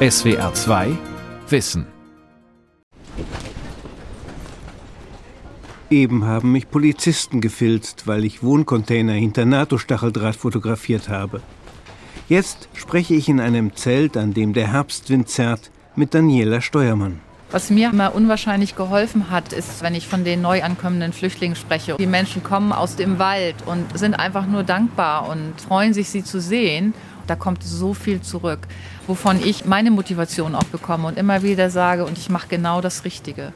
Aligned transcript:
SWR 0.00 0.54
2 0.54 0.96
Wissen. 1.48 1.84
Eben 5.90 6.24
haben 6.24 6.52
mich 6.52 6.70
Polizisten 6.70 7.40
gefilzt, 7.40 8.06
weil 8.06 8.24
ich 8.24 8.44
Wohncontainer 8.44 9.14
hinter 9.14 9.44
NATO-Stacheldraht 9.44 10.36
fotografiert 10.36 11.08
habe. 11.08 11.42
Jetzt 12.28 12.68
spreche 12.74 13.14
ich 13.14 13.28
in 13.28 13.40
einem 13.40 13.74
Zelt, 13.74 14.16
an 14.16 14.34
dem 14.34 14.52
der 14.52 14.72
Herbstwind 14.72 15.28
zerrt, 15.28 15.72
mit 15.96 16.14
Daniela 16.14 16.60
Steuermann. 16.60 17.18
Was 17.50 17.68
mir 17.68 17.90
immer 17.90 18.14
unwahrscheinlich 18.14 18.76
geholfen 18.76 19.30
hat, 19.32 19.52
ist, 19.52 19.82
wenn 19.82 19.96
ich 19.96 20.06
von 20.06 20.22
den 20.22 20.42
neu 20.42 20.62
ankommenden 20.62 21.12
Flüchtlingen 21.12 21.56
spreche. 21.56 21.96
Die 21.98 22.06
Menschen 22.06 22.44
kommen 22.44 22.70
aus 22.70 22.94
dem 22.94 23.18
Wald 23.18 23.56
und 23.66 23.98
sind 23.98 24.14
einfach 24.14 24.46
nur 24.46 24.62
dankbar 24.62 25.28
und 25.28 25.60
freuen 25.60 25.92
sich, 25.92 26.08
sie 26.08 26.22
zu 26.22 26.40
sehen. 26.40 26.94
Da 27.28 27.36
kommt 27.36 27.62
so 27.62 27.92
viel 27.92 28.22
zurück, 28.22 28.60
wovon 29.06 29.38
ich 29.44 29.66
meine 29.66 29.90
Motivation 29.90 30.54
auch 30.54 30.64
bekomme 30.64 31.06
und 31.06 31.18
immer 31.18 31.42
wieder 31.42 31.68
sage, 31.68 32.06
und 32.06 32.16
ich 32.16 32.30
mache 32.30 32.48
genau 32.48 32.80
das 32.80 33.04
Richtige. 33.04 33.52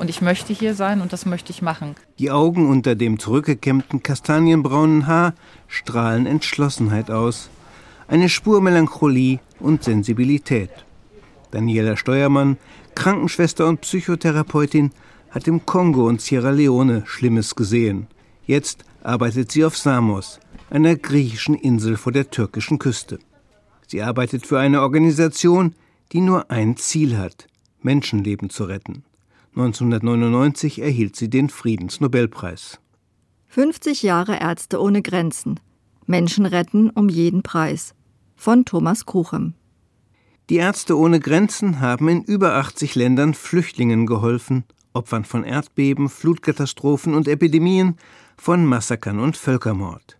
Und 0.00 0.10
ich 0.10 0.20
möchte 0.20 0.52
hier 0.52 0.74
sein 0.74 1.00
und 1.00 1.12
das 1.12 1.24
möchte 1.24 1.52
ich 1.52 1.62
machen. 1.62 1.94
Die 2.18 2.32
Augen 2.32 2.68
unter 2.68 2.96
dem 2.96 3.20
zurückgekämmten 3.20 4.02
kastanienbraunen 4.02 5.06
Haar 5.06 5.34
strahlen 5.68 6.26
Entschlossenheit 6.26 7.12
aus. 7.12 7.48
Eine 8.08 8.28
Spur 8.28 8.60
Melancholie 8.60 9.38
und 9.60 9.84
Sensibilität. 9.84 10.70
Daniela 11.52 11.96
Steuermann, 11.96 12.56
Krankenschwester 12.96 13.68
und 13.68 13.82
Psychotherapeutin, 13.82 14.90
hat 15.30 15.46
im 15.46 15.64
Kongo 15.64 16.08
und 16.08 16.20
Sierra 16.20 16.50
Leone 16.50 17.04
Schlimmes 17.06 17.54
gesehen. 17.54 18.08
Jetzt 18.44 18.84
arbeitet 19.04 19.52
sie 19.52 19.64
auf 19.64 19.76
Samos, 19.76 20.40
einer 20.70 20.96
griechischen 20.96 21.54
Insel 21.54 21.96
vor 21.96 22.12
der 22.12 22.30
türkischen 22.30 22.78
Küste. 22.78 23.18
Sie 23.86 24.02
arbeitet 24.02 24.46
für 24.46 24.58
eine 24.58 24.82
Organisation, 24.82 25.74
die 26.12 26.20
nur 26.20 26.50
ein 26.50 26.76
Ziel 26.76 27.18
hat, 27.18 27.46
Menschenleben 27.82 28.50
zu 28.50 28.64
retten. 28.64 29.04
1999 29.54 30.80
erhielt 30.80 31.16
sie 31.16 31.28
den 31.28 31.50
Friedensnobelpreis. 31.50 32.78
50 33.48 34.02
Jahre 34.02 34.40
Ärzte 34.40 34.80
ohne 34.80 35.02
Grenzen. 35.02 35.60
Menschen 36.06 36.46
retten 36.46 36.88
um 36.90 37.08
jeden 37.08 37.42
Preis. 37.42 37.94
Von 38.34 38.64
Thomas 38.64 39.04
Kruchem. 39.04 39.54
Die 40.48 40.56
Ärzte 40.56 40.98
ohne 40.98 41.20
Grenzen 41.20 41.80
haben 41.80 42.08
in 42.08 42.22
über 42.22 42.54
80 42.56 42.94
Ländern 42.94 43.34
Flüchtlingen 43.34 44.06
geholfen, 44.06 44.64
Opfern 44.94 45.24
von 45.24 45.44
Erdbeben, 45.44 46.08
Flutkatastrophen 46.08 47.14
und 47.14 47.28
Epidemien, 47.28 47.96
von 48.36 48.66
Massakern 48.66 49.18
und 49.18 49.36
Völkermord. 49.36 50.18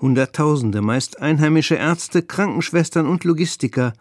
Hunderttausende, 0.00 0.82
meist 0.82 1.20
einheimische 1.20 1.76
Ärzte, 1.76 2.22
Krankenschwestern 2.22 3.06
und 3.06 3.24
Logistiker 3.24 3.92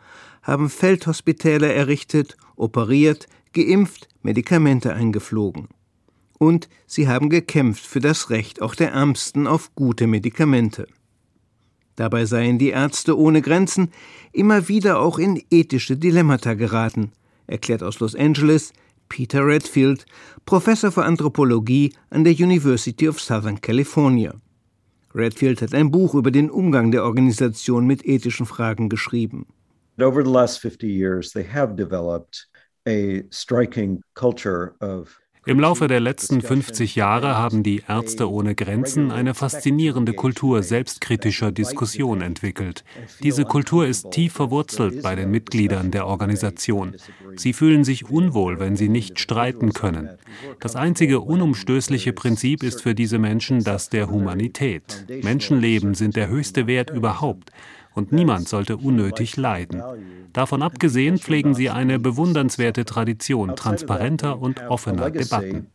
haben 0.41 0.69
Feldhospitäle 0.69 1.71
errichtet, 1.71 2.37
operiert, 2.55 3.27
geimpft, 3.53 4.07
Medikamente 4.23 4.93
eingeflogen. 4.93 5.67
Und 6.39 6.69
sie 6.87 7.07
haben 7.07 7.29
gekämpft 7.29 7.85
für 7.85 7.99
das 7.99 8.31
Recht 8.31 8.61
auch 8.61 8.73
der 8.73 8.93
Ärmsten 8.93 9.45
auf 9.45 9.75
gute 9.75 10.07
Medikamente. 10.07 10.87
Dabei 11.95 12.25
seien 12.25 12.57
die 12.57 12.69
Ärzte 12.69 13.15
ohne 13.17 13.43
Grenzen 13.43 13.91
immer 14.31 14.67
wieder 14.67 14.99
auch 14.99 15.19
in 15.19 15.43
ethische 15.51 15.97
Dilemmata 15.97 16.55
geraten, 16.55 17.11
erklärt 17.45 17.83
aus 17.83 17.99
Los 17.99 18.15
Angeles 18.15 18.73
Peter 19.11 19.45
Redfield, 19.45 20.05
Professor 20.45 20.89
für 20.89 21.03
Anthropologie 21.03 21.93
an 22.11 22.23
der 22.23 22.31
University 22.31 23.09
of 23.09 23.19
Southern 23.19 23.59
California. 23.59 24.33
Redfield 25.13 25.61
hat 25.61 25.73
ein 25.73 25.91
Buch 25.91 26.15
über 26.15 26.31
den 26.31 26.49
Umgang 26.49 26.91
der 26.91 27.03
Organisation 27.03 27.85
mit 27.85 28.05
ethischen 28.05 28.45
Fragen 28.45 28.87
geschrieben. 28.87 29.47
Over 29.99 30.23
the 30.23 30.31
last 30.31 30.59
50 30.61 30.87
years, 30.87 31.33
they 31.33 31.43
have 31.43 31.75
developed 31.75 32.47
a 32.87 33.23
striking 33.31 34.01
culture 34.13 34.75
of 34.79 35.19
im 35.43 35.59
Laufe 35.59 35.87
der 35.87 35.99
letzten 35.99 36.41
50 36.41 36.95
Jahre 36.95 37.35
haben 37.35 37.63
die 37.63 37.81
Ärzte 37.87 38.29
ohne 38.29 38.53
Grenzen 38.53 39.09
eine 39.09 39.33
faszinierende 39.33 40.13
Kultur 40.13 40.61
selbstkritischer 40.61 41.51
Diskussion 41.51 42.21
entwickelt. 42.21 42.83
Diese 43.23 43.45
Kultur 43.45 43.87
ist 43.87 44.11
tief 44.11 44.33
verwurzelt 44.33 45.01
bei 45.01 45.15
den 45.15 45.31
Mitgliedern 45.31 45.89
der 45.89 46.05
Organisation. 46.05 46.95
Sie 47.35 47.53
fühlen 47.53 47.83
sich 47.83 48.07
unwohl, 48.07 48.59
wenn 48.59 48.75
sie 48.75 48.89
nicht 48.89 49.19
streiten 49.19 49.73
können. 49.73 50.09
Das 50.59 50.75
einzige 50.75 51.21
unumstößliche 51.21 52.13
Prinzip 52.13 52.61
ist 52.61 52.83
für 52.83 52.93
diese 52.93 53.17
Menschen 53.17 53.63
das 53.63 53.89
der 53.89 54.11
Humanität. 54.11 55.07
Menschenleben 55.23 55.95
sind 55.95 56.15
der 56.15 56.27
höchste 56.27 56.67
Wert 56.67 56.91
überhaupt 56.91 57.51
und 57.93 58.11
niemand 58.11 58.47
sollte 58.47 58.77
unnötig 58.77 59.37
leiden. 59.37 59.81
Davon 60.33 60.61
abgesehen 60.61 61.17
pflegen 61.17 61.53
sie 61.53 61.69
eine 61.69 61.99
bewundernswerte 61.99 62.85
Tradition 62.85 63.55
transparenter 63.55 64.39
und 64.39 64.61
offener 64.67 65.11
Debatten. 65.11 65.67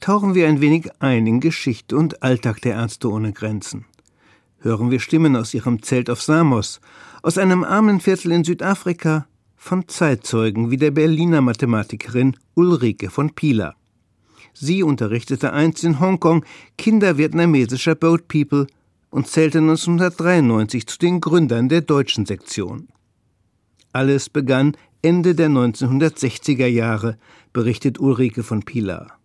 Tauchen 0.00 0.34
wir 0.34 0.46
ein 0.46 0.60
wenig 0.60 0.90
ein 1.00 1.26
in 1.26 1.40
Geschichte 1.40 1.96
und 1.96 2.22
Alltag 2.22 2.60
der 2.60 2.74
Ärzte 2.74 3.10
ohne 3.10 3.32
Grenzen. 3.32 3.86
Hören 4.58 4.90
wir 4.90 5.00
Stimmen 5.00 5.36
aus 5.36 5.54
ihrem 5.54 5.82
Zelt 5.82 6.10
auf 6.10 6.20
Samos, 6.20 6.80
aus 7.22 7.38
einem 7.38 7.64
armen 7.64 8.00
Viertel 8.00 8.32
in 8.32 8.44
Südafrika, 8.44 9.26
von 9.56 9.88
Zeitzeugen 9.88 10.70
wie 10.70 10.76
der 10.76 10.90
Berliner 10.90 11.40
Mathematikerin 11.40 12.36
Ulrike 12.54 13.10
von 13.10 13.34
Pieler. 13.34 13.74
Sie 14.58 14.82
unterrichtete 14.82 15.52
einst 15.52 15.84
in 15.84 16.00
Hongkong 16.00 16.42
Kinder 16.78 17.18
vietnamesischer 17.18 17.94
Boat 17.94 18.26
People 18.26 18.66
und 19.10 19.28
zählte 19.28 19.58
1993 19.58 20.86
zu 20.86 20.96
den 20.98 21.20
Gründern 21.20 21.68
der 21.68 21.82
deutschen 21.82 22.24
Sektion. 22.24 22.88
Alles 23.92 24.30
begann 24.30 24.74
Ende 25.02 25.34
der 25.34 25.50
1960er 25.50 26.66
Jahre, 26.66 27.18
berichtet 27.52 28.00
Ulrike 28.00 28.42
von 28.42 28.62
Pilar. 28.62 29.18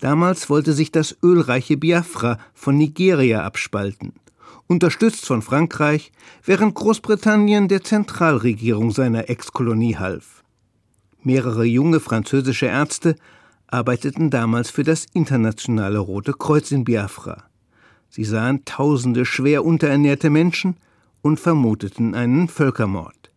Damals 0.00 0.50
wollte 0.50 0.74
sich 0.74 0.92
das 0.92 1.16
ölreiche 1.22 1.78
Biafra 1.78 2.38
von 2.52 2.76
Nigeria 2.76 3.44
abspalten, 3.44 4.12
unterstützt 4.66 5.24
von 5.24 5.40
Frankreich, 5.40 6.12
während 6.44 6.74
Großbritannien 6.74 7.68
der 7.68 7.84
Zentralregierung 7.84 8.90
seiner 8.90 9.30
Ex-Kolonie 9.30 9.96
half. 9.96 10.44
Mehrere 11.22 11.64
junge 11.64 12.00
französische 12.00 12.66
Ärzte 12.66 13.16
arbeiteten 13.72 14.30
damals 14.30 14.70
für 14.70 14.84
das 14.84 15.06
internationale 15.14 15.98
Rote 15.98 16.34
Kreuz 16.34 16.70
in 16.70 16.84
Biafra. 16.84 17.44
Sie 18.10 18.24
sahen 18.24 18.64
tausende 18.64 19.24
schwer 19.24 19.64
unterernährte 19.64 20.28
Menschen 20.28 20.76
und 21.22 21.40
vermuteten 21.40 22.14
einen 22.14 22.48
Völkermord, 22.48 23.30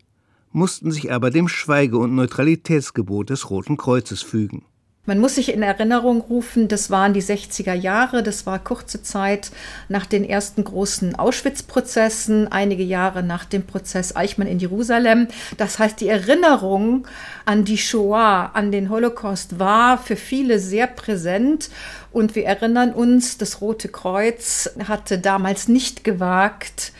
mussten 0.52 0.92
sich 0.92 1.12
aber 1.14 1.30
dem 1.30 1.48
Schweige- 1.48 1.98
und 1.98 2.16
Neutralitätsgebot 2.16 3.30
des 3.30 3.50
Roten 3.50 3.78
Kreuzes 3.78 4.22
fügen. 4.22 4.66
Man 5.08 5.20
muss 5.20 5.36
sich 5.36 5.54
in 5.54 5.62
Erinnerung 5.62 6.22
rufen, 6.22 6.68
das 6.68 6.90
waren 6.90 7.14
die 7.14 7.22
60er 7.22 7.74
Jahre, 7.74 8.24
das 8.24 8.48
war 8.48 8.58
kurze 8.58 9.04
Zeit 9.04 9.52
nach 9.88 10.08
den 10.08 10.24
ersten 10.24 10.64
großen 10.64 11.14
Auschwitz-Prozessen, 11.14 12.52
einige 12.52 12.82
Jahre 12.82 13.22
nach 13.22 13.46
dem 13.46 13.68
Prozess 13.68 14.16
Eichmann 14.16 14.48
in 14.48 14.58
Jerusalem. 14.58 15.28
Das 15.58 15.78
heißt, 15.78 16.02
die 16.02 16.08
Erinnerung 16.08 17.08
an 17.46 17.66
die 17.66 17.78
Shoah, 17.78 18.50
an 18.56 18.72
den 18.72 18.90
Holocaust 18.90 19.60
war 19.60 20.00
für 20.00 20.16
viele 20.16 20.58
sehr 20.58 20.88
präsent. 20.88 21.70
Und 22.12 22.34
wir 22.34 22.46
erinnern 22.46 22.92
uns, 22.92 23.38
das 23.38 23.62
Rote 23.62 23.90
Kreuz 23.90 24.72
hatte 24.88 25.20
damals 25.20 25.68
nicht 25.68 26.04
gewagt, 26.04 26.94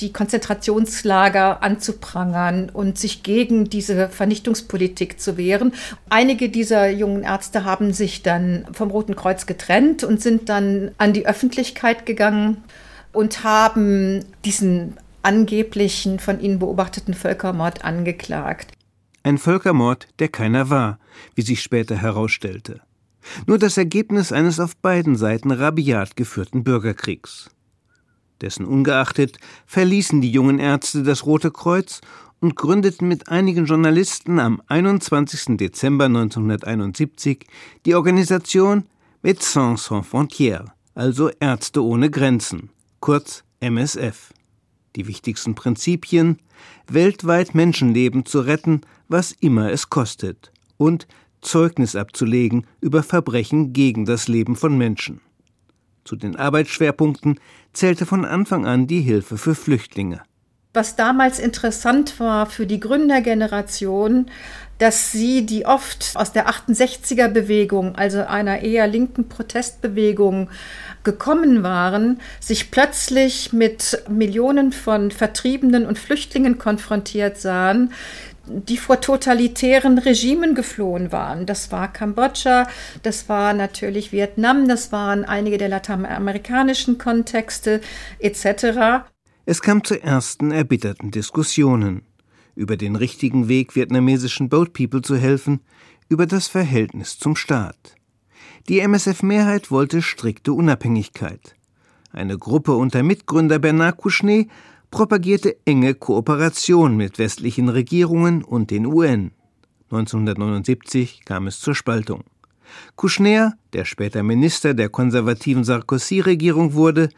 die 0.00 0.12
Konzentrationslager 0.12 1.62
anzuprangern 1.62 2.70
und 2.70 2.98
sich 2.98 3.22
gegen 3.22 3.68
diese 3.68 4.08
Vernichtungspolitik 4.08 5.20
zu 5.20 5.36
wehren. 5.36 5.72
Einige 6.08 6.48
dieser 6.48 6.88
jungen 6.88 7.22
Ärzte 7.22 7.64
haben 7.64 7.92
sich 7.92 8.22
dann 8.22 8.66
vom 8.72 8.90
Roten 8.90 9.16
Kreuz 9.16 9.46
getrennt 9.46 10.04
und 10.04 10.20
sind 10.20 10.48
dann 10.48 10.92
an 10.98 11.12
die 11.12 11.26
Öffentlichkeit 11.26 12.06
gegangen 12.06 12.64
und 13.12 13.44
haben 13.44 14.24
diesen 14.44 14.96
angeblichen 15.22 16.18
von 16.18 16.40
ihnen 16.40 16.58
beobachteten 16.58 17.14
Völkermord 17.14 17.84
angeklagt. 17.84 18.72
Ein 19.22 19.36
Völkermord, 19.36 20.08
der 20.18 20.28
keiner 20.28 20.70
war, 20.70 20.98
wie 21.34 21.42
sich 21.42 21.62
später 21.62 21.96
herausstellte. 21.96 22.80
Nur 23.46 23.58
das 23.58 23.76
Ergebnis 23.76 24.32
eines 24.32 24.58
auf 24.60 24.76
beiden 24.76 25.14
Seiten 25.16 25.50
rabiat 25.50 26.16
geführten 26.16 26.64
Bürgerkriegs. 26.64 27.50
Dessen 28.40 28.64
ungeachtet 28.64 29.38
verließen 29.66 30.20
die 30.20 30.30
jungen 30.30 30.58
Ärzte 30.58 31.02
das 31.02 31.26
Rote 31.26 31.50
Kreuz 31.50 32.00
und 32.40 32.56
gründeten 32.56 33.06
mit 33.06 33.28
einigen 33.28 33.66
Journalisten 33.66 34.38
am 34.38 34.62
21. 34.66 35.56
Dezember 35.56 36.06
1971 36.06 37.46
die 37.84 37.94
Organisation 37.94 38.84
Médecins 39.22 39.84
Sans 39.84 40.06
Frontières, 40.06 40.70
also 40.94 41.30
Ärzte 41.40 41.84
ohne 41.84 42.10
Grenzen, 42.10 42.70
kurz 43.00 43.44
MSF. 43.60 44.32
Die 44.96 45.06
wichtigsten 45.06 45.54
Prinzipien 45.54 46.38
weltweit 46.88 47.54
Menschenleben 47.54 48.24
zu 48.24 48.40
retten, 48.40 48.80
was 49.08 49.32
immer 49.32 49.70
es 49.70 49.90
kostet, 49.90 50.50
und 50.78 51.06
Zeugnis 51.42 51.96
abzulegen 51.96 52.66
über 52.80 53.02
Verbrechen 53.02 53.72
gegen 53.72 54.04
das 54.04 54.28
Leben 54.28 54.56
von 54.56 54.76
Menschen. 54.76 55.20
Zu 56.04 56.16
den 56.16 56.36
Arbeitsschwerpunkten 56.36 57.38
zählte 57.72 58.06
von 58.06 58.24
Anfang 58.24 58.66
an 58.66 58.86
die 58.86 59.00
Hilfe 59.00 59.36
für 59.38 59.54
Flüchtlinge. 59.54 60.22
Was 60.72 60.94
damals 60.94 61.40
interessant 61.40 62.20
war 62.20 62.46
für 62.46 62.64
die 62.64 62.78
Gründergeneration, 62.78 64.26
dass 64.78 65.10
sie, 65.10 65.44
die 65.44 65.66
oft 65.66 66.12
aus 66.14 66.32
der 66.32 66.48
68er 66.48 67.26
Bewegung, 67.26 67.96
also 67.96 68.24
einer 68.24 68.60
eher 68.60 68.86
linken 68.86 69.28
Protestbewegung, 69.28 70.48
gekommen 71.02 71.64
waren, 71.64 72.20
sich 72.38 72.70
plötzlich 72.70 73.52
mit 73.52 74.04
Millionen 74.08 74.70
von 74.70 75.10
Vertriebenen 75.10 75.86
und 75.86 75.98
Flüchtlingen 75.98 76.56
konfrontiert 76.58 77.36
sahen, 77.38 77.92
die 78.50 78.76
vor 78.76 79.00
totalitären 79.00 79.98
Regimen 79.98 80.54
geflohen 80.54 81.12
waren. 81.12 81.46
Das 81.46 81.72
war 81.72 81.92
Kambodscha, 81.92 82.66
das 83.02 83.28
war 83.28 83.52
natürlich 83.52 84.12
Vietnam, 84.12 84.68
das 84.68 84.92
waren 84.92 85.24
einige 85.24 85.58
der 85.58 85.68
lateinamerikanischen 85.68 86.98
Kontexte 86.98 87.80
etc. 88.18 89.06
Es 89.46 89.62
kam 89.62 89.84
zu 89.84 90.02
ersten 90.02 90.50
erbitterten 90.50 91.10
Diskussionen 91.10 92.02
über 92.54 92.76
den 92.76 92.96
richtigen 92.96 93.48
Weg 93.48 93.74
vietnamesischen 93.74 94.48
Boat 94.48 94.72
People 94.72 95.02
zu 95.02 95.16
helfen, 95.16 95.60
über 96.08 96.26
das 96.26 96.48
Verhältnis 96.48 97.18
zum 97.18 97.36
Staat. 97.36 97.94
Die 98.68 98.80
MSF-Mehrheit 98.80 99.70
wollte 99.70 100.02
strikte 100.02 100.52
Unabhängigkeit. 100.52 101.56
Eine 102.12 102.36
Gruppe 102.36 102.72
unter 102.72 103.02
Mitgründer 103.02 103.58
Bernard 103.58 103.96
Kouchner 103.96 104.44
propagierte 104.90 105.56
enge 105.64 105.94
Kooperation 105.94 106.96
mit 106.96 107.18
westlichen 107.18 107.68
Regierungen 107.68 108.44
und 108.44 108.70
den 108.70 108.86
UN. 108.86 109.32
1979 109.90 111.24
kam 111.24 111.46
es 111.46 111.60
zur 111.60 111.74
Spaltung. 111.74 112.24
Kouchner, 112.96 113.54
der 113.72 113.84
später 113.84 114.22
Minister 114.22 114.74
der 114.74 114.88
konservativen 114.88 115.64
Sarkozy-Regierung 115.64 116.74
wurde, 116.74 117.08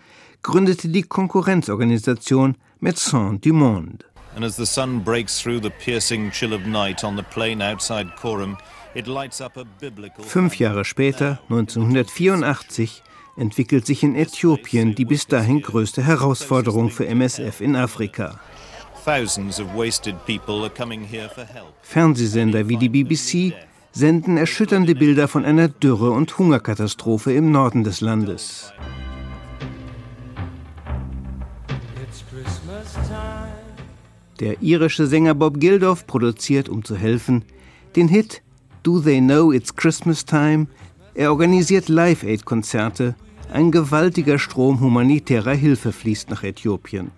gründete 0.42 0.88
die 0.88 1.02
Konkurrenzorganisation 1.02 2.56
Médecins 2.80 3.40
du 3.40 3.52
Monde. 3.52 4.04
And 4.34 4.44
as 4.44 4.56
the 4.56 4.64
sun 4.64 5.04
breaks 5.04 5.38
through 5.38 5.60
the 5.60 5.70
piercing 5.70 6.30
chill 6.30 6.54
of 6.54 6.64
night 6.66 7.04
on 7.04 7.16
the 7.16 7.22
plain 7.22 7.60
outside 7.60 8.16
Coram, 8.16 8.56
it 8.94 9.06
lights 9.06 9.42
up 9.42 9.58
a 9.58 9.64
biblical 9.78 10.24
Fünf 10.24 10.58
Jahre 10.58 10.86
später, 10.86 11.38
1984, 11.50 13.02
entwickelt 13.36 13.86
sich 13.86 14.02
in 14.02 14.14
Äthiopien 14.14 14.94
die 14.94 15.04
bis 15.04 15.26
dahin 15.26 15.62
größte 15.62 16.02
Herausforderung 16.02 16.90
für 16.90 17.06
MSF 17.06 17.60
in 17.60 17.76
Afrika. 17.76 18.40
Fernsehsender 21.82 22.68
wie 22.68 22.76
die 22.76 22.88
BBC 22.88 23.54
senden 23.92 24.36
erschütternde 24.36 24.94
Bilder 24.94 25.28
von 25.28 25.44
einer 25.44 25.68
Dürre 25.68 26.10
und 26.10 26.38
Hungerkatastrophe 26.38 27.32
im 27.32 27.50
Norden 27.50 27.84
des 27.84 28.00
Landes. 28.00 28.72
Der 34.40 34.62
irische 34.62 35.06
Sänger 35.06 35.34
Bob 35.34 35.60
Geldof 35.60 36.06
produziert, 36.06 36.68
um 36.68 36.84
zu 36.84 36.96
helfen, 36.96 37.44
den 37.94 38.08
Hit 38.08 38.42
Do 38.82 39.00
They 39.00 39.20
Know 39.20 39.52
It's 39.52 39.76
Christmas 39.76 40.24
Time. 40.24 40.66
Er 41.14 41.30
organisiert 41.30 41.88
Live-Aid-Konzerte. 41.88 43.14
Ein 43.52 43.70
gewaltiger 43.70 44.38
Strom 44.38 44.80
humanitärer 44.80 45.52
Hilfe 45.52 45.92
fließt 45.92 46.30
nach 46.30 46.42
Äthiopien. 46.42 47.10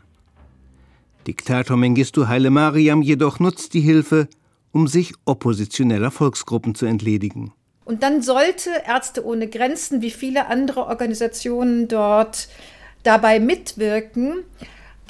Diktator 1.28 1.76
Mengistu 1.76 2.26
Haile 2.26 2.50
Mariam 2.50 3.02
jedoch 3.02 3.38
nutzt 3.38 3.72
die 3.72 3.80
Hilfe, 3.80 4.26
um 4.72 4.88
sich 4.88 5.12
oppositioneller 5.26 6.10
Volksgruppen 6.10 6.74
zu 6.74 6.86
entledigen. 6.86 7.52
Und 7.84 8.02
dann 8.02 8.20
sollte 8.20 8.70
Ärzte 8.84 9.24
ohne 9.24 9.46
Grenzen 9.46 10.02
wie 10.02 10.10
viele 10.10 10.48
andere 10.48 10.86
Organisationen 10.86 11.86
dort 11.86 12.48
dabei 13.04 13.38
mitwirken, 13.38 14.42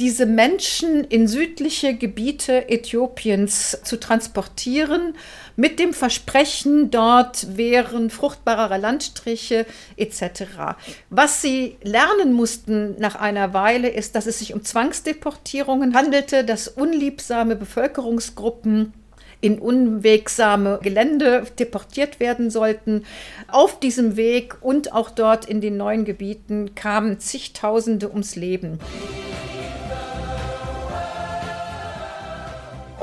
diese 0.01 0.27
Menschen 0.27 1.05
in 1.05 1.29
südliche 1.29 1.95
Gebiete 1.95 2.69
Äthiopiens 2.69 3.79
zu 3.85 3.99
transportieren, 3.99 5.15
mit 5.57 5.79
dem 5.79 5.93
Versprechen, 5.93 6.91
dort 6.91 7.57
wären 7.57 8.11
fruchtbarere 8.11 8.77
Landstriche 8.79 9.67
etc. 9.97 10.77
Was 11.11 11.43
sie 11.43 11.77
lernen 11.83 12.33
mussten 12.33 12.97
nach 12.99 13.15
einer 13.15 13.55
Weile 13.55 13.89
ist, 13.89 14.17
dass 14.17 14.27
es 14.27 14.41
sich 14.41 14.53
um 14.53 14.65
Zwangsdeportierungen 14.65 15.95
handelte, 15.95 16.45
dass 16.45 16.67
unliebsame 16.67 17.55
Bevölkerungsgruppen 17.55 18.93
in 19.41 19.59
unwegsame 19.59 20.81
Gelände 20.83 21.45
deportiert 21.59 22.19
werden 22.19 22.51
sollten. 22.51 23.05
Auf 23.47 23.79
diesem 23.79 24.17
Weg 24.17 24.57
und 24.63 24.93
auch 24.93 25.11
dort 25.11 25.45
in 25.45 25.61
den 25.61 25.77
neuen 25.77 26.05
Gebieten 26.05 26.75
kamen 26.75 27.21
zigtausende 27.21 28.09
ums 28.09 28.37
Leben. 28.37 28.81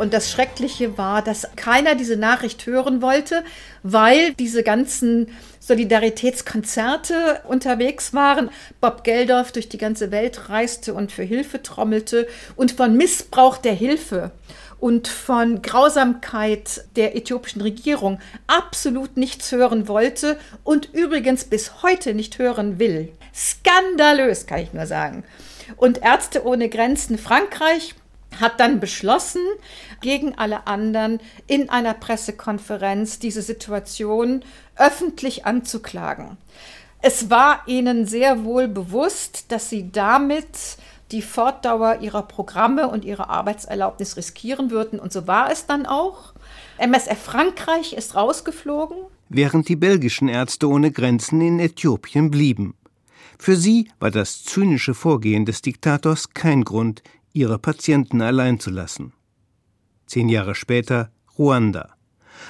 Und 0.01 0.15
das 0.15 0.31
Schreckliche 0.31 0.97
war, 0.97 1.21
dass 1.21 1.47
keiner 1.55 1.93
diese 1.93 2.17
Nachricht 2.17 2.65
hören 2.65 3.03
wollte, 3.03 3.43
weil 3.83 4.33
diese 4.33 4.63
ganzen 4.63 5.27
Solidaritätskonzerte 5.59 7.41
unterwegs 7.47 8.11
waren. 8.11 8.49
Bob 8.79 9.03
Geldorf 9.03 9.51
durch 9.51 9.69
die 9.69 9.77
ganze 9.77 10.09
Welt 10.09 10.49
reiste 10.49 10.95
und 10.95 11.11
für 11.11 11.21
Hilfe 11.21 11.61
trommelte 11.61 12.27
und 12.55 12.71
von 12.71 12.97
Missbrauch 12.97 13.57
der 13.57 13.73
Hilfe 13.73 14.31
und 14.79 15.07
von 15.07 15.61
Grausamkeit 15.61 16.83
der 16.95 17.15
äthiopischen 17.15 17.61
Regierung 17.61 18.19
absolut 18.47 19.17
nichts 19.17 19.51
hören 19.51 19.87
wollte 19.87 20.39
und 20.63 20.89
übrigens 20.93 21.43
bis 21.43 21.83
heute 21.83 22.15
nicht 22.15 22.39
hören 22.39 22.79
will. 22.79 23.13
Skandalös, 23.35 24.47
kann 24.47 24.61
ich 24.61 24.73
nur 24.73 24.87
sagen. 24.87 25.23
Und 25.77 26.01
Ärzte 26.01 26.43
ohne 26.43 26.69
Grenzen 26.69 27.19
Frankreich 27.19 27.93
hat 28.39 28.59
dann 28.59 28.79
beschlossen, 28.79 29.41
gegen 30.01 30.37
alle 30.37 30.67
anderen 30.67 31.19
in 31.47 31.69
einer 31.69 31.93
Pressekonferenz 31.93 33.19
diese 33.19 33.41
Situation 33.41 34.43
öffentlich 34.75 35.45
anzuklagen. 35.45 36.37
Es 37.01 37.29
war 37.29 37.63
ihnen 37.65 38.05
sehr 38.05 38.43
wohl 38.43 38.67
bewusst, 38.67 39.51
dass 39.51 39.69
sie 39.69 39.91
damit 39.91 40.77
die 41.11 41.21
Fortdauer 41.21 41.99
ihrer 42.01 42.23
Programme 42.23 42.87
und 42.87 43.03
ihrer 43.03 43.29
Arbeitserlaubnis 43.29 44.17
riskieren 44.17 44.71
würden. 44.71 44.99
Und 44.99 45.11
so 45.11 45.27
war 45.27 45.51
es 45.51 45.65
dann 45.65 45.85
auch. 45.85 46.33
MSF 46.77 47.19
Frankreich 47.19 47.93
ist 47.93 48.15
rausgeflogen. 48.15 48.97
Während 49.29 49.67
die 49.67 49.75
belgischen 49.75 50.27
Ärzte 50.27 50.67
ohne 50.69 50.91
Grenzen 50.91 51.41
in 51.41 51.59
Äthiopien 51.59 52.31
blieben. 52.31 52.75
Für 53.37 53.55
sie 53.55 53.89
war 53.99 54.11
das 54.11 54.43
zynische 54.43 54.93
Vorgehen 54.93 55.45
des 55.45 55.61
Diktators 55.61 56.29
kein 56.33 56.63
Grund, 56.63 57.01
ihre 57.33 57.59
Patienten 57.59 58.21
allein 58.21 58.59
zu 58.59 58.69
lassen. 58.69 59.13
Zehn 60.05 60.29
Jahre 60.29 60.55
später 60.55 61.11
Ruanda. 61.37 61.95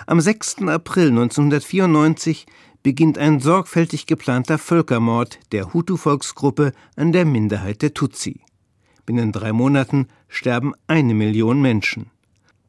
Am 0.08 0.20
6. 0.20 0.64
April 0.64 1.10
1994 1.10 2.46
beginnt 2.84 3.18
ein 3.18 3.40
sorgfältig 3.40 4.06
geplanter 4.06 4.58
Völkermord 4.58 5.40
der 5.52 5.74
Hutu-Volksgruppe 5.74 6.74
an 6.96 7.12
der 7.12 7.26
Minderheit 7.26 7.82
der 7.82 7.94
Tutsi. 7.94 8.42
Binnen 9.06 9.32
drei 9.32 9.52
Monaten 9.52 10.08
sterben 10.28 10.74
eine 10.88 11.14
Million 11.14 11.62
Menschen. 11.62 12.10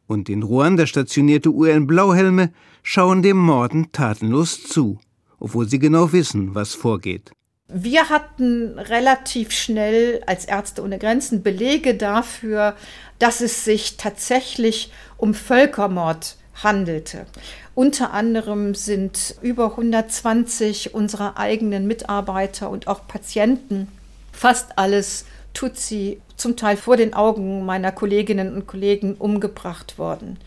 Und 0.06 0.28
in 0.28 0.42
Ruanda 0.42 0.86
stationierte 0.86 1.50
UN-Blauhelme 1.50 2.52
schauen 2.82 3.22
dem 3.22 3.38
Morden 3.38 3.92
tatenlos 3.92 4.62
zu, 4.62 4.98
obwohl 5.38 5.68
sie 5.68 5.78
genau 5.78 6.12
wissen, 6.12 6.54
was 6.54 6.74
vorgeht. 6.74 7.32
Wir 7.74 8.10
hatten 8.10 8.78
relativ 8.78 9.52
schnell 9.52 10.22
als 10.26 10.44
Ärzte 10.44 10.82
ohne 10.82 10.98
Grenzen 10.98 11.42
Belege 11.42 11.94
dafür, 11.94 12.76
dass 13.18 13.40
es 13.40 13.64
sich 13.64 13.96
tatsächlich 13.96 14.92
um 15.16 15.32
Völkermord 15.32 16.36
handelte. 16.62 17.26
Unter 17.74 18.12
anderem 18.12 18.74
sind 18.74 19.36
über 19.40 19.70
120 19.70 20.92
unserer 20.92 21.38
eigenen 21.38 21.86
Mitarbeiter 21.86 22.68
und 22.68 22.88
auch 22.88 23.06
Patienten, 23.08 23.88
fast 24.32 24.78
alles 24.78 25.24
Tutsi, 25.54 26.20
zum 26.36 26.56
Teil 26.56 26.76
vor 26.76 26.96
den 26.96 27.14
Augen 27.14 27.64
meiner 27.64 27.92
Kolleginnen 27.92 28.54
und 28.54 28.66
Kollegen 28.66 29.14
umgebracht 29.14 29.98
worden. 29.98 30.38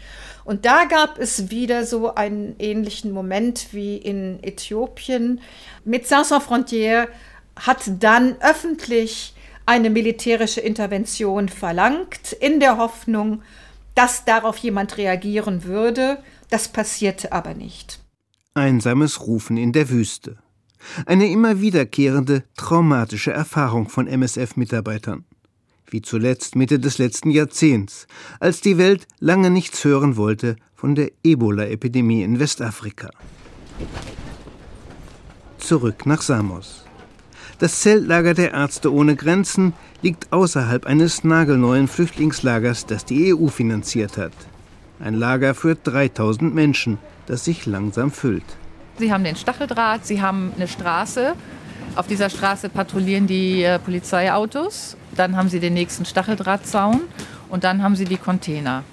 Und 0.46 0.66
da 0.66 0.86
gab 0.86 1.18
es 1.18 1.50
wieder 1.50 1.86
so 1.86 2.14
einen 2.14 2.56
ähnlichen 2.60 3.12
Moment 3.12 3.70
wie 3.72 3.98
in 3.98 4.42
Äthiopien. 4.44 5.42
Médecins 5.86 6.30
Sans 6.30 6.44
Frontières 6.44 7.08
hat 7.56 7.82
dann 8.00 8.36
öffentlich 8.42 9.34
eine 9.66 9.90
militärische 9.90 10.62
Intervention 10.62 11.50
verlangt, 11.50 12.32
in 12.40 12.60
der 12.60 12.78
Hoffnung, 12.78 13.42
dass 13.96 14.24
darauf 14.26 14.58
jemand 14.58 14.98
reagieren 14.98 15.64
würde. 15.64 16.20
Das 16.52 16.68
passierte 16.68 17.32
aber 17.32 17.56
nicht. 17.56 18.00
Einsames 18.54 19.26
Rufen 19.26 19.58
in 19.58 19.74
der 19.74 19.90
Wüste. 19.90 20.38
Eine 21.08 21.28
immer 21.28 21.60
wiederkehrende 21.60 22.44
traumatische 22.56 23.32
Erfahrung 23.32 23.90
von 23.90 24.08
MSF-Mitarbeitern 24.08 25.26
wie 25.88 26.02
zuletzt 26.02 26.56
Mitte 26.56 26.80
des 26.80 26.98
letzten 26.98 27.30
Jahrzehnts, 27.30 28.08
als 28.40 28.62
die 28.62 28.78
Welt 28.78 29.08
lange 29.20 29.50
nichts 29.50 29.84
hören 29.84 30.18
wollte 30.18 30.56
von 30.76 30.96
der 30.96 31.12
Ebola-Epidemie 31.24 32.24
in 32.24 32.40
Westafrika. 32.40 33.10
Zurück 35.58 36.06
nach 36.06 36.22
Samos. 36.22 36.86
Das 37.60 37.80
Zeltlager 37.80 38.34
der 38.34 38.52
Ärzte 38.52 38.94
ohne 38.94 39.16
Grenzen 39.16 39.74
liegt 40.02 40.32
außerhalb 40.34 40.86
eines 40.86 41.24
nagelneuen 41.24 41.88
Flüchtlingslagers, 41.88 42.86
das 42.86 43.06
die 43.06 43.34
EU 43.34 43.48
finanziert 43.48 44.18
hat. 44.18 44.34
Ein 45.00 45.14
Lager 45.14 45.56
für 45.56 45.76
3000 45.76 46.54
Menschen, 46.54 46.98
das 47.26 47.46
sich 47.46 47.66
langsam 47.66 48.12
füllt. 48.12 48.44
Sie 48.98 49.12
haben 49.12 49.24
den 49.24 49.36
Stacheldraht, 49.36 50.06
Sie 50.06 50.22
haben 50.22 50.52
eine 50.56 50.68
Straße. 50.68 51.34
Auf 51.96 52.08
dieser 52.08 52.30
Straße 52.30 52.70
patrouillieren 52.70 53.28
die 53.28 53.64
äh, 53.64 53.80
Polizeiautos. 53.80 54.98
Dann 55.16 55.38
haben 55.38 55.50
Sie 55.50 55.60
den 55.60 55.74
nächsten 55.74 56.06
Stacheldrahtzaun 56.06 57.02
und 57.50 57.64
dann 57.64 57.84
haben 57.84 57.96
Sie 57.96 58.06
die 58.06 58.18
Container. 58.18 58.84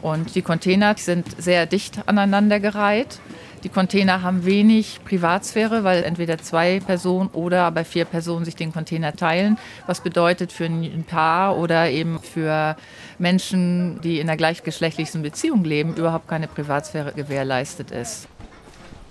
Und 0.00 0.34
die 0.34 0.42
Container 0.42 0.94
sind 0.98 1.26
sehr 1.42 1.66
dicht 1.66 2.06
aneinandergereiht. 2.06 3.20
Die 3.64 3.70
Container 3.70 4.20
haben 4.20 4.44
wenig 4.44 5.00
Privatsphäre, 5.06 5.84
weil 5.84 6.04
entweder 6.04 6.36
zwei 6.36 6.80
Personen 6.80 7.30
oder 7.30 7.70
bei 7.70 7.82
vier 7.82 8.04
Personen 8.04 8.44
sich 8.44 8.54
den 8.54 8.74
Container 8.74 9.14
teilen, 9.14 9.56
was 9.86 10.02
bedeutet 10.02 10.52
für 10.52 10.66
ein 10.66 11.04
Paar 11.08 11.56
oder 11.56 11.90
eben 11.90 12.20
für 12.20 12.76
Menschen, 13.18 14.02
die 14.02 14.20
in 14.20 14.28
einer 14.28 14.36
gleichgeschlechtlichen 14.36 15.22
Beziehung 15.22 15.64
leben, 15.64 15.94
überhaupt 15.94 16.28
keine 16.28 16.46
Privatsphäre 16.46 17.12
gewährleistet 17.12 17.90
ist. 17.90 18.28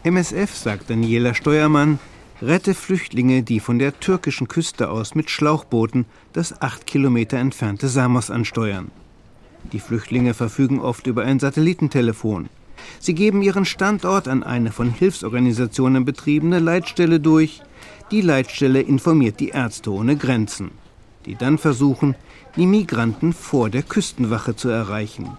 MSF, 0.04 0.56
sagt 0.56 0.92
Daniela 0.92 1.34
Steuermann, 1.34 1.98
rette 2.44 2.74
Flüchtlinge, 2.74 3.42
die 3.42 3.62
von 3.62 3.80
der 3.80 3.98
türkischen 4.00 4.50
Küste 4.50 4.90
aus 4.90 5.16
mit 5.16 5.30
Schlauchbooten 5.30 6.06
das 6.34 6.62
acht 6.62 6.86
Kilometer 6.86 7.38
entfernte 7.38 7.88
Samos 7.88 8.30
ansteuern. 8.30 8.92
Die 9.72 9.80
Flüchtlinge 9.80 10.34
verfügen 10.34 10.82
oft 10.82 11.08
über 11.08 11.24
ein 11.24 11.40
Satellitentelefon. 11.40 12.50
Sie 13.00 13.16
geben 13.16 13.42
ihren 13.42 13.64
Standort 13.64 14.28
an 14.28 14.44
eine 14.44 14.74
von 14.74 14.94
Hilfsorganisationen 14.94 16.04
betriebene 16.04 16.60
Leitstelle 16.60 17.22
durch. 17.22 17.62
Die 18.12 18.20
Leitstelle 18.20 18.82
informiert 18.82 19.40
die 19.40 19.50
Ärzte 19.50 19.92
ohne 19.92 20.18
Grenzen, 20.18 20.72
die 21.26 21.36
dann 21.36 21.58
versuchen, 21.58 22.16
die 22.58 22.68
Migranten 22.68 23.32
vor 23.32 23.70
der 23.70 23.84
Küstenwache 23.84 24.58
zu 24.58 24.68
erreichen. 24.68 25.30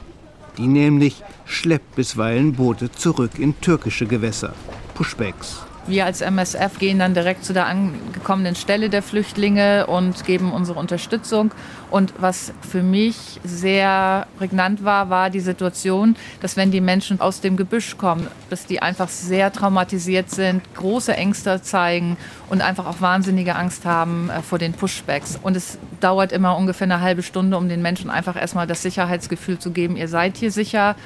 Die 0.57 0.67
nämlich 0.67 1.23
schleppt 1.45 1.97
bisweilen 1.97 2.55
Boote 2.55 2.91
zurück 2.91 3.33
in 3.39 3.61
türkische 3.61 4.07
Gewässer. 4.07 4.55
Pushbacks. 4.95 5.67
Wir 5.87 6.07
als 6.07 6.23
MSF 6.23 6.79
gehen 6.79 6.99
dann 6.99 7.13
direkt 7.13 7.45
zu 7.45 7.53
der 7.53 7.67
angekommenen 7.67 8.55
Stelle 8.55 8.89
der 8.89 9.03
Flüchtlinge 9.03 9.87
und 9.87 10.25
geben 10.25 10.51
unsere 10.51 10.79
Unterstützung. 10.79 11.53
Und 11.91 12.15
was 12.19 12.55
für 12.67 12.83
mich 12.83 13.39
sehr 13.45 14.27
prägnant 14.39 14.83
war, 14.83 15.11
war 15.11 15.29
die 15.29 15.41
Situation, 15.41 16.17
dass 16.41 16.57
wenn 16.57 16.71
die 16.71 16.81
Menschen 16.81 17.21
aus 17.21 17.43
dem 17.43 17.59
Gebüsch 17.59 17.99
kommen, 17.99 18.29
dass 18.49 18.65
die 18.65 18.81
einfach 18.81 19.11
sehr 19.11 19.53
traumatisiert 19.53 20.31
sind, 20.31 20.63
große 20.75 21.15
Ängste 21.15 21.61
zeigen 21.61 22.17
und 22.49 22.63
einfach 22.63 22.87
auch 22.87 23.03
wahnsinnige 23.03 23.55
Angst 23.55 23.85
haben 23.85 24.31
äh, 24.31 24.41
vor 24.41 24.59
den 24.59 24.73
Pushbacks. 24.73 25.39
Und 25.43 25.55
es 25.55 25.77
dauert 26.01 26.33
immer 26.33 26.57
ungefähr 26.57 26.87
eine 26.87 27.03
halbe 27.03 27.23
Stunde, 27.23 27.59
um 27.59 27.69
den 27.69 27.83
Menschen 27.83 28.09
einfach 28.09 28.37
erstmal 28.37 28.67
das 28.67 28.81
Sicherheitsgefühl 28.81 29.59
zu 29.59 29.71
geben, 29.71 29.97
ihr 29.97 30.09
seid 30.09 30.39
hier 30.39 30.51
sicher 30.51 30.97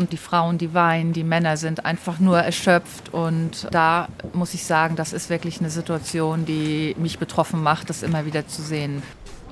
und 0.00 0.12
die 0.12 0.16
Frauen, 0.16 0.58
die 0.58 0.74
weinen, 0.74 1.12
die 1.12 1.24
Männer 1.24 1.56
sind 1.56 1.84
einfach 1.84 2.18
nur 2.18 2.38
erschöpft. 2.38 3.12
Und 3.12 3.68
da 3.70 4.08
muss 4.32 4.54
ich 4.54 4.64
sagen, 4.64 4.96
das 4.96 5.12
ist 5.12 5.30
wirklich 5.30 5.60
eine 5.60 5.70
Situation, 5.70 6.46
die 6.46 6.96
mich 6.98 7.18
betroffen 7.18 7.62
macht, 7.62 7.90
das 7.90 8.02
immer 8.02 8.24
wieder 8.24 8.48
zu 8.48 8.62
sehen. 8.62 9.02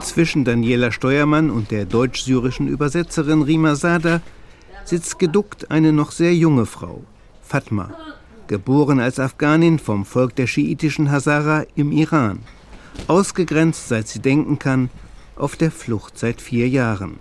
Zwischen 0.01 0.45
Daniela 0.45 0.91
Steuermann 0.91 1.51
und 1.51 1.71
der 1.71 1.85
deutsch-syrischen 1.85 2.67
Übersetzerin 2.67 3.43
Rima 3.43 3.75
Sada 3.75 4.21
sitzt 4.85 5.19
geduckt 5.19 5.71
eine 5.71 5.93
noch 5.93 6.13
sehr 6.13 6.35
junge 6.35 6.67
Frau, 6.67 7.03
Fatma, 7.43 7.91
geboren 8.47 9.01
als 9.01 9.21
Afghanin 9.21 9.79
vom 9.79 10.07
Volk 10.07 10.35
der 10.37 10.47
schiitischen 10.47 11.11
Hazara 11.11 11.65
im 11.75 11.93
Iran, 11.93 12.39
ausgegrenzt 13.07 13.89
seit 13.89 14.09
sie 14.09 14.21
denken 14.21 14.59
kann, 14.59 14.89
auf 15.37 15.57
der 15.57 15.71
Flucht 15.71 16.19
seit 16.19 16.41
vier 16.41 16.69
Jahren. 16.69 17.19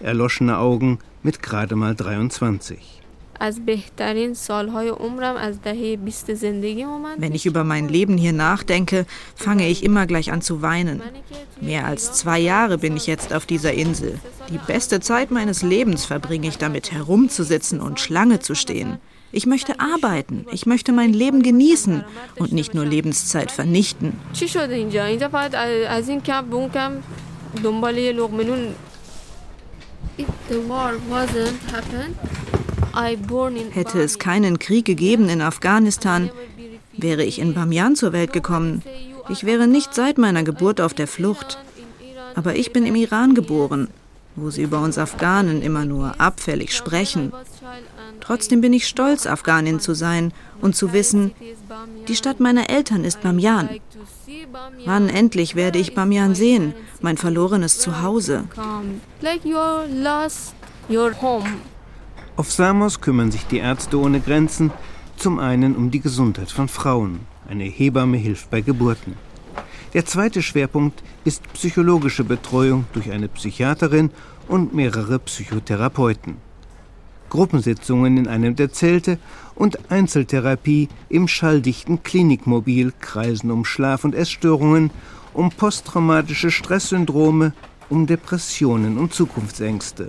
Erloschene 0.00 0.58
Augen, 0.58 0.98
mit 1.28 1.42
gerade 1.42 1.76
mal 1.76 1.94
23. 1.94 2.78
Wenn 7.18 7.34
ich 7.34 7.44
über 7.44 7.64
mein 7.64 7.86
Leben 7.90 8.16
hier 8.16 8.32
nachdenke, 8.32 9.04
fange 9.36 9.68
ich 9.68 9.84
immer 9.84 10.06
gleich 10.06 10.32
an 10.32 10.40
zu 10.40 10.62
weinen. 10.62 11.02
Mehr 11.60 11.84
als 11.84 12.14
zwei 12.14 12.38
Jahre 12.38 12.78
bin 12.78 12.96
ich 12.96 13.06
jetzt 13.06 13.34
auf 13.34 13.44
dieser 13.44 13.74
Insel. 13.74 14.18
Die 14.48 14.56
beste 14.56 15.00
Zeit 15.00 15.30
meines 15.30 15.60
Lebens 15.60 16.06
verbringe 16.06 16.48
ich 16.48 16.56
damit, 16.56 16.92
herumzusitzen 16.92 17.82
und 17.82 18.00
Schlange 18.00 18.40
zu 18.40 18.54
stehen. 18.54 18.96
Ich 19.30 19.44
möchte 19.44 19.80
arbeiten, 19.80 20.46
ich 20.50 20.64
möchte 20.64 20.92
mein 20.92 21.12
Leben 21.12 21.42
genießen 21.42 22.04
und 22.38 22.52
nicht 22.52 22.72
nur 22.72 22.86
Lebenszeit 22.86 23.52
vernichten. 23.52 24.18
Hätte 33.70 34.00
es 34.00 34.18
keinen 34.18 34.58
Krieg 34.58 34.84
gegeben 34.84 35.28
in 35.28 35.40
Afghanistan, 35.40 36.30
wäre 36.96 37.24
ich 37.24 37.38
in 37.38 37.54
Bamian 37.54 37.96
zur 37.96 38.12
Welt 38.12 38.32
gekommen. 38.32 38.82
Ich 39.28 39.44
wäre 39.44 39.66
nicht 39.66 39.94
seit 39.94 40.18
meiner 40.18 40.42
Geburt 40.42 40.80
auf 40.80 40.94
der 40.94 41.06
Flucht. 41.06 41.58
Aber 42.34 42.56
ich 42.56 42.72
bin 42.72 42.86
im 42.86 42.94
Iran 42.94 43.34
geboren, 43.34 43.88
wo 44.36 44.50
sie 44.50 44.62
über 44.62 44.80
uns 44.80 44.98
Afghanen 44.98 45.62
immer 45.62 45.84
nur 45.84 46.20
abfällig 46.20 46.74
sprechen. 46.74 47.32
Trotzdem 48.20 48.60
bin 48.60 48.72
ich 48.72 48.86
stolz, 48.86 49.26
Afghanin 49.26 49.80
zu 49.80 49.94
sein 49.94 50.32
und 50.60 50.76
zu 50.76 50.92
wissen, 50.92 51.32
die 52.08 52.16
Stadt 52.16 52.40
meiner 52.40 52.70
Eltern 52.70 53.04
ist 53.04 53.22
Bamian. 53.22 53.68
Wann 54.84 55.08
endlich 55.08 55.54
werde 55.54 55.78
ich 55.78 55.94
Bamian 55.94 56.34
sehen, 56.34 56.74
mein 57.00 57.16
verlorenes 57.16 57.78
Zuhause? 57.78 58.44
Auf 62.36 62.52
Samos 62.52 63.00
kümmern 63.00 63.30
sich 63.30 63.46
die 63.46 63.58
Ärzte 63.58 63.98
ohne 63.98 64.20
Grenzen 64.20 64.70
zum 65.16 65.38
einen 65.38 65.74
um 65.74 65.90
die 65.90 66.00
Gesundheit 66.00 66.50
von 66.50 66.68
Frauen. 66.68 67.20
Eine 67.48 67.64
Hebamme 67.64 68.16
hilft 68.16 68.50
bei 68.50 68.60
Geburten. 68.60 69.16
Der 69.94 70.04
zweite 70.04 70.42
Schwerpunkt 70.42 71.02
ist 71.24 71.42
psychologische 71.54 72.24
Betreuung 72.24 72.84
durch 72.92 73.10
eine 73.10 73.28
Psychiaterin 73.28 74.10
und 74.46 74.74
mehrere 74.74 75.18
Psychotherapeuten. 75.18 76.36
Gruppensitzungen 77.30 78.16
in 78.16 78.28
einem 78.28 78.56
der 78.56 78.72
Zelte 78.72 79.18
und 79.54 79.90
Einzeltherapie 79.90 80.88
im 81.08 81.28
schalldichten 81.28 82.02
Klinikmobil 82.02 82.92
kreisen 83.00 83.50
um 83.50 83.64
Schlaf- 83.64 84.04
und 84.04 84.14
Essstörungen, 84.14 84.90
um 85.34 85.50
posttraumatische 85.50 86.50
Stresssyndrome, 86.50 87.52
um 87.88 88.06
Depressionen 88.06 88.98
und 88.98 89.14
Zukunftsängste. 89.14 90.08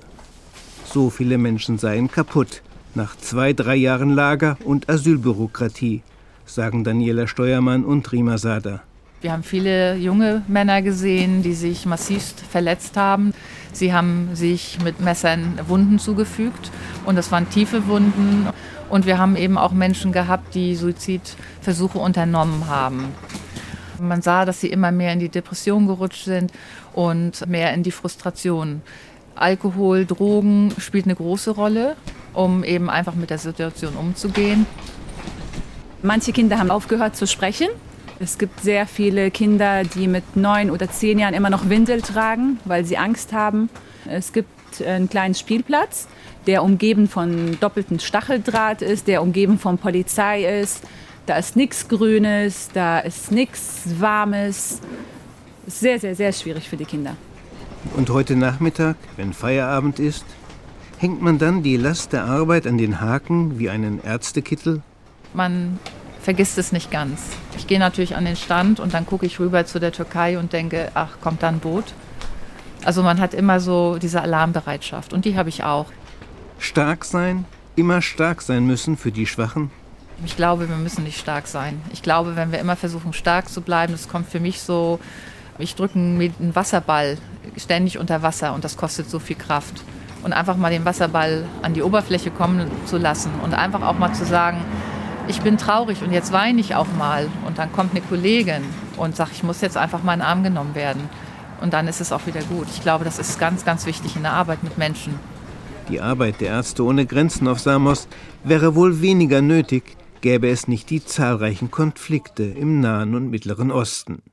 So 0.85 1.09
viele 1.09 1.37
Menschen 1.37 1.77
seien 1.77 2.09
kaputt 2.09 2.61
nach 2.95 3.15
zwei, 3.15 3.53
drei 3.53 3.75
Jahren 3.75 4.09
Lager 4.09 4.57
und 4.63 4.89
Asylbürokratie, 4.89 6.01
sagen 6.45 6.83
Daniela 6.83 7.27
Steuermann 7.27 7.85
und 7.85 8.11
Rima 8.11 8.37
Sada. 8.37 8.81
Wir 9.21 9.33
haben 9.33 9.43
viele 9.43 9.97
junge 9.97 10.43
Männer 10.47 10.81
gesehen, 10.81 11.43
die 11.43 11.53
sich 11.53 11.85
massivst 11.85 12.39
verletzt 12.39 12.95
haben. 12.95 13.33
Sie 13.71 13.93
haben 13.93 14.29
sich 14.33 14.79
mit 14.83 14.99
Messern 14.99 15.59
Wunden 15.67 15.99
zugefügt 15.99 16.71
und 17.05 17.15
das 17.15 17.31
waren 17.31 17.49
tiefe 17.49 17.87
Wunden. 17.87 18.47
Und 18.89 19.05
wir 19.05 19.19
haben 19.19 19.35
eben 19.35 19.57
auch 19.57 19.71
Menschen 19.71 20.11
gehabt, 20.11 20.55
die 20.55 20.75
Suizidversuche 20.75 21.99
unternommen 21.99 22.67
haben. 22.67 23.13
Man 23.99 24.21
sah, 24.21 24.45
dass 24.45 24.61
sie 24.61 24.69
immer 24.69 24.91
mehr 24.91 25.13
in 25.13 25.19
die 25.19 25.29
Depression 25.29 25.85
gerutscht 25.85 26.25
sind 26.25 26.51
und 26.93 27.47
mehr 27.47 27.73
in 27.73 27.83
die 27.83 27.91
Frustration. 27.91 28.81
Alkohol, 29.35 30.05
Drogen 30.05 30.73
spielt 30.79 31.05
eine 31.05 31.15
große 31.15 31.51
Rolle, 31.51 31.95
um 32.33 32.63
eben 32.63 32.89
einfach 32.89 33.15
mit 33.15 33.29
der 33.29 33.37
Situation 33.37 33.93
umzugehen. 33.95 34.65
Manche 36.01 36.31
Kinder 36.31 36.59
haben 36.59 36.71
aufgehört 36.71 37.15
zu 37.15 37.27
sprechen. 37.27 37.67
Es 38.21 38.37
gibt 38.37 38.59
sehr 38.59 38.85
viele 38.85 39.31
Kinder, 39.31 39.83
die 39.85 40.09
mit 40.09 40.35
neun 40.35 40.71
oder 40.71 40.89
zehn 40.89 41.19
Jahren 41.19 41.33
immer 41.33 41.49
noch 41.49 41.69
Windel 41.69 42.01
tragen, 42.01 42.59
weil 42.65 42.83
sie 42.83 42.97
Angst 42.97 43.31
haben. 43.31 43.69
Es 44.05 44.33
gibt 44.33 44.49
einen 44.85 45.09
kleinen 45.09 45.35
Spielplatz, 45.35 46.07
der 46.45 46.63
umgeben 46.63 47.07
von 47.07 47.57
doppeltem 47.61 47.99
Stacheldraht 47.99 48.81
ist, 48.81 49.07
der 49.07 49.21
umgeben 49.21 49.57
von 49.57 49.77
Polizei 49.77 50.43
ist. 50.61 50.83
Da 51.27 51.37
ist 51.37 51.55
nichts 51.55 51.87
Grünes, 51.87 52.69
da 52.73 52.99
ist 52.99 53.31
nichts 53.31 53.83
Warmes. 53.99 54.81
Sehr, 55.65 55.97
sehr, 55.97 56.15
sehr 56.15 56.33
schwierig 56.33 56.67
für 56.67 56.77
die 56.77 56.85
Kinder. 56.85 57.15
Und 57.95 58.09
heute 58.09 58.35
Nachmittag, 58.35 58.97
wenn 59.15 59.31
Feierabend 59.31 59.99
ist, 59.99 60.25
hängt 60.97 61.21
man 61.21 61.37
dann 61.37 61.63
die 61.63 61.77
Last 61.77 62.11
der 62.11 62.25
Arbeit 62.25 62.67
an 62.67 62.77
den 62.77 62.99
Haken 62.99 63.59
wie 63.59 63.69
einen 63.69 64.03
Ärztekittel? 64.03 64.81
Man 65.33 65.79
vergisst 66.29 66.59
es 66.59 66.71
nicht 66.71 66.91
ganz. 66.91 67.23
Ich 67.57 67.65
gehe 67.65 67.79
natürlich 67.79 68.15
an 68.15 68.23
den 68.23 68.35
Stand 68.35 68.79
und 68.79 68.93
dann 68.93 69.07
gucke 69.07 69.25
ich 69.25 69.39
rüber 69.39 69.65
zu 69.65 69.79
der 69.79 69.91
Türkei 69.91 70.37
und 70.37 70.53
denke, 70.53 70.91
ach, 70.93 71.19
kommt 71.21 71.41
da 71.41 71.47
ein 71.47 71.57
Boot? 71.57 71.85
Also 72.85 73.01
man 73.01 73.19
hat 73.19 73.33
immer 73.33 73.59
so 73.59 73.97
diese 73.97 74.21
Alarmbereitschaft 74.21 75.11
und 75.11 75.25
die 75.25 75.35
habe 75.35 75.49
ich 75.49 75.63
auch. 75.63 75.87
Stark 76.59 77.03
sein, 77.03 77.45
immer 77.75 78.03
stark 78.03 78.43
sein 78.43 78.67
müssen 78.67 78.95
für 78.95 79.11
die 79.11 79.25
Schwachen? 79.25 79.71
Ich 80.23 80.35
glaube, 80.35 80.69
wir 80.69 80.75
müssen 80.75 81.03
nicht 81.03 81.19
stark 81.19 81.47
sein. 81.47 81.81
Ich 81.93 82.03
glaube, 82.03 82.35
wenn 82.35 82.51
wir 82.51 82.59
immer 82.59 82.75
versuchen, 82.75 83.11
stark 83.13 83.49
zu 83.49 83.61
bleiben, 83.61 83.93
das 83.93 84.07
kommt 84.07 84.29
für 84.29 84.39
mich 84.39 84.61
so, 84.61 84.99
ich 85.57 85.73
drücke 85.73 85.97
einen 85.97 86.53
Wasserball 86.53 87.17
ständig 87.57 87.97
unter 87.97 88.21
Wasser 88.21 88.53
und 88.53 88.63
das 88.63 88.77
kostet 88.77 89.09
so 89.09 89.17
viel 89.17 89.35
Kraft. 89.35 89.81
Und 90.21 90.33
einfach 90.33 90.57
mal 90.57 90.69
den 90.69 90.85
Wasserball 90.85 91.45
an 91.63 91.73
die 91.73 91.81
Oberfläche 91.81 92.29
kommen 92.29 92.69
zu 92.85 92.99
lassen 92.99 93.31
und 93.43 93.55
einfach 93.55 93.81
auch 93.81 93.97
mal 93.97 94.13
zu 94.13 94.25
sagen, 94.25 94.63
ich 95.29 95.41
bin 95.41 95.57
traurig 95.57 96.01
und 96.01 96.11
jetzt 96.11 96.33
weine 96.33 96.59
ich 96.59 96.73
auch 96.73 96.87
mal. 96.97 97.29
Und 97.45 97.59
dann 97.59 97.71
kommt 97.71 97.91
eine 97.91 98.01
Kollegin 98.01 98.63
und 98.97 99.15
sagt, 99.15 99.31
ich 99.31 99.43
muss 99.43 99.61
jetzt 99.61 99.77
einfach 99.77 100.03
mal 100.03 100.13
in 100.13 100.19
den 100.19 100.27
Arm 100.27 100.43
genommen 100.43 100.73
werden. 100.73 101.07
Und 101.61 101.73
dann 101.73 101.87
ist 101.87 102.01
es 102.01 102.11
auch 102.11 102.25
wieder 102.25 102.41
gut. 102.41 102.67
Ich 102.73 102.81
glaube, 102.81 103.05
das 103.05 103.19
ist 103.19 103.39
ganz, 103.39 103.63
ganz 103.63 103.85
wichtig 103.85 104.15
in 104.15 104.23
der 104.23 104.33
Arbeit 104.33 104.63
mit 104.63 104.77
Menschen. 104.77 105.13
Die 105.87 106.01
Arbeit 106.01 106.41
der 106.41 106.49
Ärzte 106.49 106.83
ohne 106.83 107.05
Grenzen 107.05 107.47
auf 107.47 107.59
Samos 107.59 108.07
wäre 108.43 108.75
wohl 108.75 109.01
weniger 109.01 109.41
nötig, 109.41 109.97
gäbe 110.21 110.49
es 110.49 110.67
nicht 110.67 110.89
die 110.89 111.03
zahlreichen 111.03 111.69
Konflikte 111.69 112.43
im 112.43 112.79
Nahen 112.79 113.13
und 113.13 113.29
Mittleren 113.29 113.71
Osten. 113.71 114.23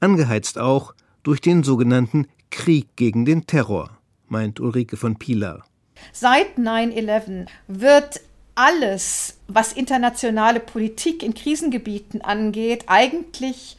Angeheizt 0.00 0.58
auch 0.58 0.94
durch 1.22 1.40
den 1.40 1.62
sogenannten 1.62 2.26
Krieg 2.50 2.96
gegen 2.96 3.24
den 3.24 3.46
Terror, 3.46 3.90
meint 4.28 4.60
Ulrike 4.60 4.96
von 4.96 5.16
Pilar. 5.16 5.64
Seit 6.12 6.58
9-11 6.58 7.46
wird 7.66 8.20
alles, 8.58 9.38
was 9.46 9.72
internationale 9.72 10.58
Politik 10.58 11.22
in 11.22 11.32
Krisengebieten 11.32 12.22
angeht, 12.22 12.84
eigentlich 12.88 13.76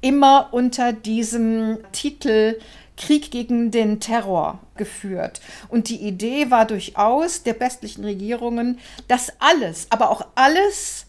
immer 0.00 0.50
unter 0.52 0.92
diesem 0.92 1.78
Titel 1.90 2.60
Krieg 2.96 3.32
gegen 3.32 3.72
den 3.72 3.98
Terror 3.98 4.60
geführt. 4.76 5.40
Und 5.68 5.88
die 5.88 6.00
Idee 6.00 6.52
war 6.52 6.66
durchaus 6.66 7.42
der 7.42 7.58
westlichen 7.58 8.04
Regierungen, 8.04 8.78
dass 9.08 9.32
alles, 9.40 9.88
aber 9.90 10.10
auch 10.10 10.24
alles, 10.36 11.06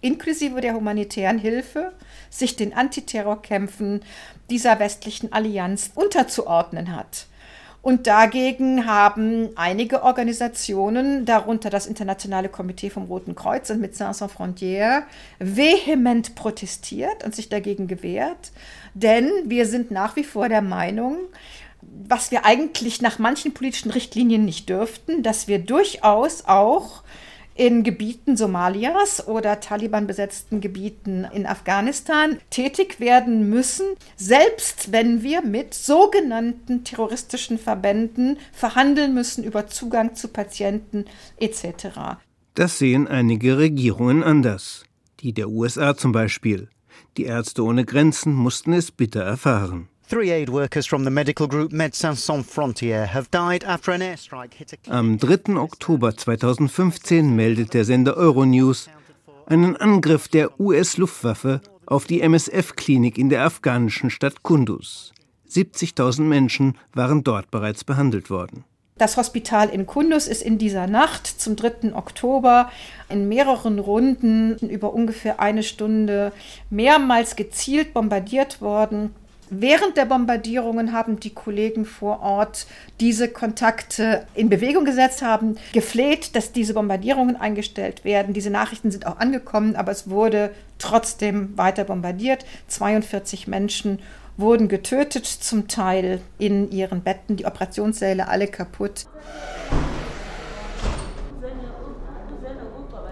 inklusive 0.00 0.62
der 0.62 0.74
humanitären 0.74 1.38
Hilfe, 1.38 1.92
sich 2.30 2.56
den 2.56 2.72
Antiterrorkämpfen 2.72 4.00
dieser 4.48 4.78
westlichen 4.78 5.30
Allianz 5.30 5.90
unterzuordnen 5.94 6.96
hat. 6.96 7.26
Und 7.82 8.06
dagegen 8.06 8.86
haben 8.86 9.50
einige 9.56 10.02
Organisationen, 10.02 11.24
darunter 11.24 11.70
das 11.70 11.86
Internationale 11.86 12.50
Komitee 12.50 12.90
vom 12.90 13.04
Roten 13.04 13.34
Kreuz 13.34 13.70
und 13.70 13.80
Médecins 13.80 14.18
Sans 14.18 14.32
Frontières, 14.32 15.04
vehement 15.38 16.34
protestiert 16.34 17.24
und 17.24 17.34
sich 17.34 17.48
dagegen 17.48 17.86
gewehrt. 17.86 18.52
Denn 18.92 19.30
wir 19.46 19.64
sind 19.64 19.90
nach 19.90 20.16
wie 20.16 20.24
vor 20.24 20.50
der 20.50 20.60
Meinung, 20.60 21.16
was 21.80 22.30
wir 22.30 22.44
eigentlich 22.44 23.00
nach 23.00 23.18
manchen 23.18 23.54
politischen 23.54 23.90
Richtlinien 23.90 24.44
nicht 24.44 24.68
dürften, 24.68 25.22
dass 25.22 25.48
wir 25.48 25.58
durchaus 25.58 26.44
auch 26.44 27.02
in 27.60 27.82
Gebieten 27.82 28.38
Somalias 28.38 29.28
oder 29.28 29.60
Taliban 29.60 30.06
besetzten 30.06 30.62
Gebieten 30.62 31.26
in 31.30 31.44
Afghanistan 31.44 32.38
tätig 32.48 33.00
werden 33.00 33.50
müssen, 33.50 33.84
selbst 34.16 34.92
wenn 34.92 35.22
wir 35.22 35.42
mit 35.42 35.74
sogenannten 35.74 36.84
terroristischen 36.84 37.58
Verbänden 37.58 38.38
verhandeln 38.54 39.12
müssen 39.12 39.44
über 39.44 39.66
Zugang 39.66 40.14
zu 40.14 40.28
Patienten 40.28 41.04
etc. 41.38 42.16
Das 42.54 42.78
sehen 42.78 43.06
einige 43.06 43.58
Regierungen 43.58 44.22
anders. 44.22 44.84
Die 45.20 45.34
der 45.34 45.50
USA 45.50 45.94
zum 45.94 46.12
Beispiel. 46.12 46.70
Die 47.18 47.24
Ärzte 47.24 47.62
ohne 47.62 47.84
Grenzen 47.84 48.32
mussten 48.32 48.72
es 48.72 48.90
bitter 48.90 49.20
erfahren. 49.20 49.90
Am 50.12 50.18
3. 55.18 55.56
Oktober 55.56 56.16
2015 56.16 57.36
meldet 57.36 57.74
der 57.74 57.84
Sender 57.84 58.16
Euronews 58.16 58.88
einen 59.46 59.76
Angriff 59.76 60.26
der 60.26 60.58
US-Luftwaffe 60.58 61.60
auf 61.86 62.06
die 62.06 62.22
MSF-Klinik 62.22 63.18
in 63.18 63.28
der 63.28 63.44
afghanischen 63.44 64.10
Stadt 64.10 64.42
Kunduz. 64.42 65.12
70.000 65.48 66.22
Menschen 66.22 66.76
waren 66.92 67.22
dort 67.22 67.52
bereits 67.52 67.84
behandelt 67.84 68.30
worden. 68.30 68.64
Das 68.98 69.16
Hospital 69.16 69.68
in 69.68 69.86
Kunduz 69.86 70.26
ist 70.26 70.42
in 70.42 70.58
dieser 70.58 70.88
Nacht 70.88 71.26
zum 71.26 71.54
3. 71.54 71.94
Oktober 71.94 72.72
in 73.08 73.28
mehreren 73.28 73.78
Runden 73.78 74.58
über 74.58 74.92
ungefähr 74.92 75.40
eine 75.40 75.62
Stunde 75.62 76.32
mehrmals 76.68 77.36
gezielt 77.36 77.94
bombardiert 77.94 78.60
worden. 78.60 79.14
Während 79.52 79.96
der 79.96 80.04
Bombardierungen 80.04 80.92
haben 80.92 81.18
die 81.18 81.34
Kollegen 81.34 81.84
vor 81.84 82.20
Ort 82.20 82.68
diese 83.00 83.26
Kontakte 83.26 84.24
in 84.34 84.48
Bewegung 84.48 84.84
gesetzt, 84.84 85.22
haben 85.22 85.56
gefleht, 85.72 86.36
dass 86.36 86.52
diese 86.52 86.72
Bombardierungen 86.72 87.34
eingestellt 87.34 88.04
werden. 88.04 88.32
Diese 88.32 88.50
Nachrichten 88.50 88.92
sind 88.92 89.08
auch 89.08 89.18
angekommen, 89.18 89.74
aber 89.74 89.90
es 89.90 90.08
wurde 90.08 90.52
trotzdem 90.78 91.58
weiter 91.58 91.82
bombardiert. 91.82 92.46
42 92.68 93.48
Menschen 93.48 93.98
wurden 94.36 94.68
getötet, 94.68 95.26
zum 95.26 95.66
Teil 95.66 96.20
in 96.38 96.70
ihren 96.70 97.02
Betten, 97.02 97.36
die 97.36 97.44
Operationssäle 97.44 98.28
alle 98.28 98.46
kaputt. 98.46 99.06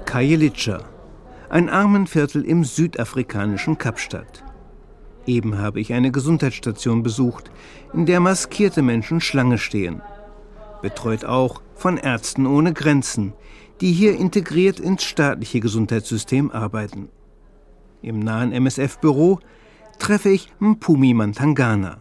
Kajelitscha, 0.05 0.85
ein 1.51 1.69
Armenviertel 1.69 2.45
im 2.45 2.63
südafrikanischen 2.63 3.77
Kapstadt. 3.77 4.45
Eben 5.29 5.59
habe 5.59 5.79
ich 5.79 5.93
eine 5.93 6.11
Gesundheitsstation 6.11 7.03
besucht, 7.03 7.51
in 7.93 8.07
der 8.07 8.19
maskierte 8.19 8.81
Menschen 8.81 9.21
Schlange 9.21 9.59
stehen. 9.59 10.01
Betreut 10.81 11.27
auch 11.27 11.61
von 11.75 11.99
Ärzten 11.99 12.47
ohne 12.47 12.73
Grenzen, 12.73 13.35
die 13.83 13.93
hier 13.93 14.17
integriert 14.17 14.81
ins 14.81 15.05
staatliche 15.05 15.61
Gesundheitssystem 15.61 16.51
arbeiten. 16.51 17.11
Im 18.01 18.21
nahen 18.21 18.53
MSF-Büro 18.53 19.41
treffe 19.99 20.31
ich 20.31 20.49
Mpumi 20.61 21.13
Mantangana. 21.13 21.99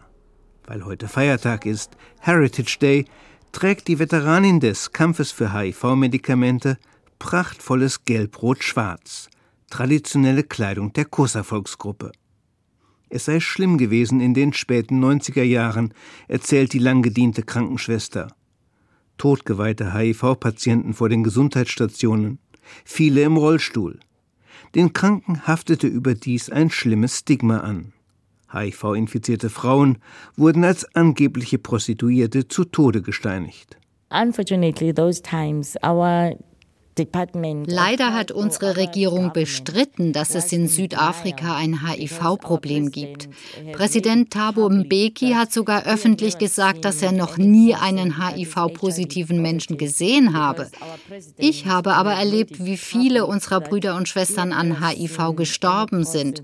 Weil 0.66 0.86
heute 0.86 1.06
Feiertag 1.06 1.66
ist, 1.66 1.98
Heritage 2.20 2.78
Day, 2.80 3.04
trägt 3.52 3.88
die 3.88 3.98
Veteranin 3.98 4.58
des 4.58 4.92
Kampfes 4.92 5.32
für 5.32 5.52
HIV-Medikamente 5.52 6.78
prachtvolles 7.18 8.06
Gelb-Rot-Schwarz, 8.06 9.28
traditionelle 9.68 10.44
Kleidung 10.44 10.94
der 10.94 11.04
Kosa-Volksgruppe. 11.04 12.12
Es 13.10 13.24
sei 13.24 13.40
schlimm 13.40 13.78
gewesen 13.78 14.20
in 14.20 14.34
den 14.34 14.52
späten 14.52 15.02
90er 15.02 15.42
Jahren, 15.42 15.94
erzählt 16.28 16.72
die 16.72 16.78
langgediente 16.78 17.42
Krankenschwester. 17.42 18.28
Totgeweihte 19.16 19.94
HIV-Patienten 19.94 20.94
vor 20.94 21.08
den 21.08 21.24
Gesundheitsstationen, 21.24 22.38
viele 22.84 23.22
im 23.22 23.36
Rollstuhl. 23.36 23.98
Den 24.74 24.92
Kranken 24.92 25.46
haftete 25.46 25.86
überdies 25.86 26.50
ein 26.50 26.70
schlimmes 26.70 27.18
Stigma 27.18 27.60
an. 27.60 27.92
HIV-infizierte 28.52 29.50
Frauen 29.50 29.98
wurden 30.36 30.64
als 30.64 30.84
angebliche 30.94 31.58
Prostituierte 31.58 32.48
zu 32.48 32.64
Tode 32.64 33.02
gesteinigt. 33.02 33.78
Unfortunately, 34.10 34.92
those 34.92 35.20
times 35.20 35.76
our 35.82 36.34
Leider 37.66 38.14
hat 38.14 38.30
unsere 38.30 38.76
Regierung 38.76 39.32
bestritten, 39.32 40.12
dass 40.12 40.34
es 40.34 40.52
in 40.52 40.68
Südafrika 40.68 41.56
ein 41.56 41.86
HIV-Problem 41.86 42.90
gibt. 42.90 43.28
Präsident 43.72 44.32
Thabo 44.32 44.68
Mbeki 44.68 45.32
hat 45.32 45.52
sogar 45.52 45.86
öffentlich 45.86 46.38
gesagt, 46.38 46.84
dass 46.84 47.02
er 47.02 47.12
noch 47.12 47.38
nie 47.38 47.74
einen 47.74 48.16
HIV-positiven 48.18 49.40
Menschen 49.40 49.78
gesehen 49.78 50.34
habe. 50.34 50.68
Ich 51.36 51.66
habe 51.66 51.94
aber 51.94 52.12
erlebt, 52.12 52.64
wie 52.64 52.76
viele 52.76 53.26
unserer 53.26 53.60
Brüder 53.60 53.96
und 53.96 54.08
Schwestern 54.08 54.52
an 54.52 54.86
HIV 54.86 55.36
gestorben 55.36 56.04
sind. 56.04 56.42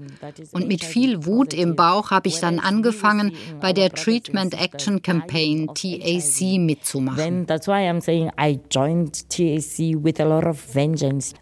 Und 0.53 0.69
mit 0.69 0.85
viel 0.85 1.27
Wut 1.27 1.55
im 1.55 1.77
Bauch 1.77 2.11
habe 2.11 2.29
ich 2.29 2.41
dann 2.41 2.59
angefangen, 2.59 3.33
bei 3.61 3.73
der 3.73 3.91
Treatment 3.91 4.61
Action 4.61 5.03
Campaign 5.03 5.69
TAC 5.75 6.59
mitzumachen. 6.59 7.47
That's 7.47 7.67
why 7.67 7.89
I'm 7.89 8.01
saying 8.01 8.31
I 8.41 8.61
joined 8.71 9.29
TAC 9.29 10.03
with 10.03 10.21
a 10.21 10.25
lot 10.25 10.44
of 10.47 10.75
vengeance. 10.75 11.35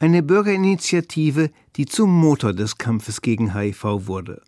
Eine 0.00 0.22
Bürgerinitiative, 0.22 1.50
die 1.76 1.86
zum 1.86 2.10
Motor 2.10 2.52
des 2.52 2.78
Kampfes 2.78 3.20
gegen 3.20 3.54
HIV 3.54 4.06
wurde. 4.06 4.42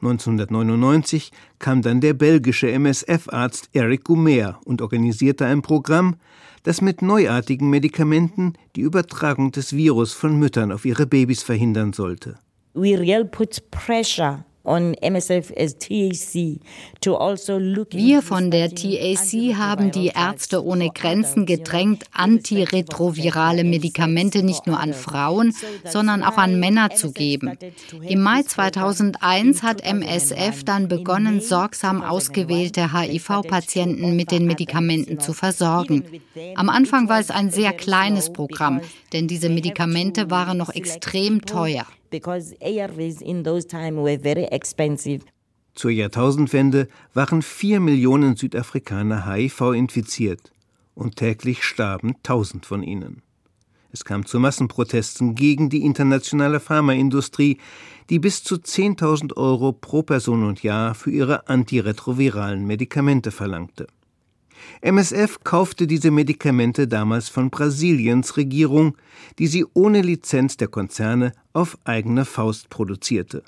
1999 0.00 1.32
kam 1.58 1.82
dann 1.82 2.00
der 2.00 2.14
belgische 2.14 2.70
MSF-Arzt 2.70 3.68
Eric 3.72 4.04
Goumer 4.04 4.60
und 4.64 4.80
organisierte 4.80 5.46
ein 5.46 5.62
Programm, 5.62 6.16
das 6.62 6.80
mit 6.80 7.02
neuartigen 7.02 7.68
Medikamenten 7.70 8.54
die 8.76 8.82
Übertragung 8.82 9.50
des 9.52 9.74
Virus 9.74 10.12
von 10.12 10.38
Müttern 10.38 10.70
auf 10.70 10.84
ihre 10.84 11.06
Babys 11.06 11.42
verhindern 11.42 11.92
sollte. 11.92 12.38
We 12.74 12.96
really 12.98 13.24
put 13.24 13.70
pressure 13.70 14.44
Wir 17.90 18.22
von 18.22 18.50
der 18.50 18.70
TAC 18.74 19.56
haben 19.56 19.90
die 19.90 20.12
Ärzte 20.14 20.64
ohne 20.64 20.90
Grenzen 20.90 21.46
gedrängt, 21.46 22.04
antiretrovirale 22.12 23.64
Medikamente 23.64 24.42
nicht 24.42 24.66
nur 24.66 24.78
an 24.78 24.92
Frauen, 24.94 25.54
sondern 25.84 26.22
auch 26.22 26.36
an 26.36 26.60
Männer 26.60 26.90
zu 26.90 27.12
geben. 27.12 27.56
Im 28.06 28.22
Mai 28.22 28.42
2001 28.42 29.62
hat 29.62 29.80
MSF 29.82 30.64
dann 30.64 30.88
begonnen, 30.88 31.40
sorgsam 31.40 32.02
ausgewählte 32.02 32.92
HIV-Patienten 32.92 34.16
mit 34.16 34.30
den 34.30 34.46
Medikamenten 34.46 35.18
zu 35.20 35.32
versorgen. 35.32 36.04
Am 36.54 36.68
Anfang 36.68 37.08
war 37.08 37.20
es 37.20 37.30
ein 37.30 37.50
sehr 37.50 37.72
kleines 37.72 38.32
Programm, 38.32 38.80
denn 39.12 39.28
diese 39.28 39.48
Medikamente 39.48 40.30
waren 40.30 40.58
noch 40.58 40.74
extrem 40.74 41.44
teuer 41.46 41.86
because 42.10 42.54
ARVs 42.60 43.20
in 43.20 43.44
those 43.44 43.66
time 43.66 44.02
were 44.02 44.18
very 44.18 44.44
expensive. 44.44 45.24
Zur 45.74 45.90
Jahrtausendwende 45.92 46.88
waren 47.14 47.42
vier 47.42 47.80
Millionen 47.80 48.36
Südafrikaner 48.36 49.26
HIV 49.26 49.72
infiziert 49.74 50.52
und 50.94 51.16
täglich 51.16 51.62
starben 51.62 52.14
tausend 52.22 52.66
von 52.66 52.82
ihnen. 52.82 53.22
Es 53.90 54.04
kam 54.04 54.26
zu 54.26 54.38
Massenprotesten 54.38 55.34
gegen 55.34 55.70
die 55.70 55.84
internationale 55.84 56.60
Pharmaindustrie, 56.60 57.58
die 58.10 58.18
bis 58.18 58.42
zu 58.42 58.56
10.000 58.56 59.36
Euro 59.36 59.72
pro 59.72 60.02
Person 60.02 60.44
und 60.44 60.62
Jahr 60.62 60.94
für 60.94 61.10
ihre 61.10 61.48
antiretroviralen 61.48 62.66
Medikamente 62.66 63.30
verlangte. 63.30 63.86
MSF 64.80 65.40
kaufte 65.44 65.86
diese 65.86 66.10
Medikamente 66.10 66.88
damals 66.88 67.28
von 67.28 67.50
Brasiliens 67.50 68.36
Regierung, 68.36 68.96
die 69.38 69.46
sie 69.46 69.64
ohne 69.74 70.02
Lizenz 70.02 70.56
der 70.56 70.68
Konzerne 70.68 71.32
auf 71.52 71.78
eigene 71.84 72.24
Faust 72.24 72.68
produzierte. 72.68 73.42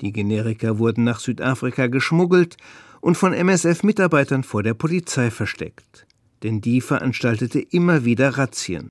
Die 0.00 0.12
Generika 0.12 0.78
wurden 0.78 1.04
nach 1.04 1.20
Südafrika 1.20 1.86
geschmuggelt 1.86 2.56
und 3.00 3.16
von 3.16 3.32
MSF-Mitarbeitern 3.32 4.44
vor 4.44 4.62
der 4.62 4.74
Polizei 4.74 5.30
versteckt. 5.30 6.06
Denn 6.42 6.60
die 6.60 6.80
veranstaltete 6.80 7.60
immer 7.60 8.04
wieder 8.04 8.30
Razzien. 8.38 8.90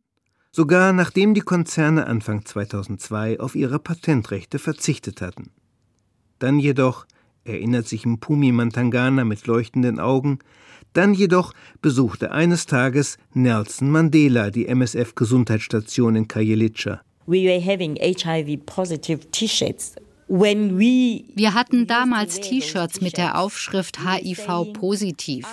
Sogar 0.52 0.94
nachdem 0.94 1.34
die 1.34 1.42
Konzerne 1.42 2.08
Anfang 2.08 2.46
2002 2.46 3.40
auf 3.40 3.56
ihre 3.56 3.80
Patentrechte 3.80 4.60
verzichtet 4.60 5.22
hatten. 5.22 5.52
Dann 6.40 6.60
jedoch, 6.60 7.06
erinnert 7.44 7.88
sich 7.88 8.06
Mpumi 8.06 8.52
Mantangana 8.52 9.26
mit 9.26 9.46
leuchtenden 9.48 10.00
Augen, 10.00 10.40
dann 11.00 11.14
jedoch 11.14 11.54
besuchte 11.82 12.32
eines 12.32 12.66
Tages 12.66 13.18
Nelson 13.34 13.90
Mandela 13.90 14.52
die 14.52 14.68
MSF-Gesundheitsstation 14.68 16.18
in 16.18 16.28
Kayelitscha. 16.28 17.00
We 17.26 17.46
were 17.46 17.64
having 17.64 17.96
HIV-positive 17.96 19.32
T-shirts 19.32 19.96
wir 20.32 21.54
hatten 21.56 21.88
damals 21.88 22.40
T-Shirts 22.40 23.02
mit 23.02 23.18
der 23.18 23.40
Aufschrift 23.40 24.06
HIV 24.06 24.74
positiv. 24.74 25.48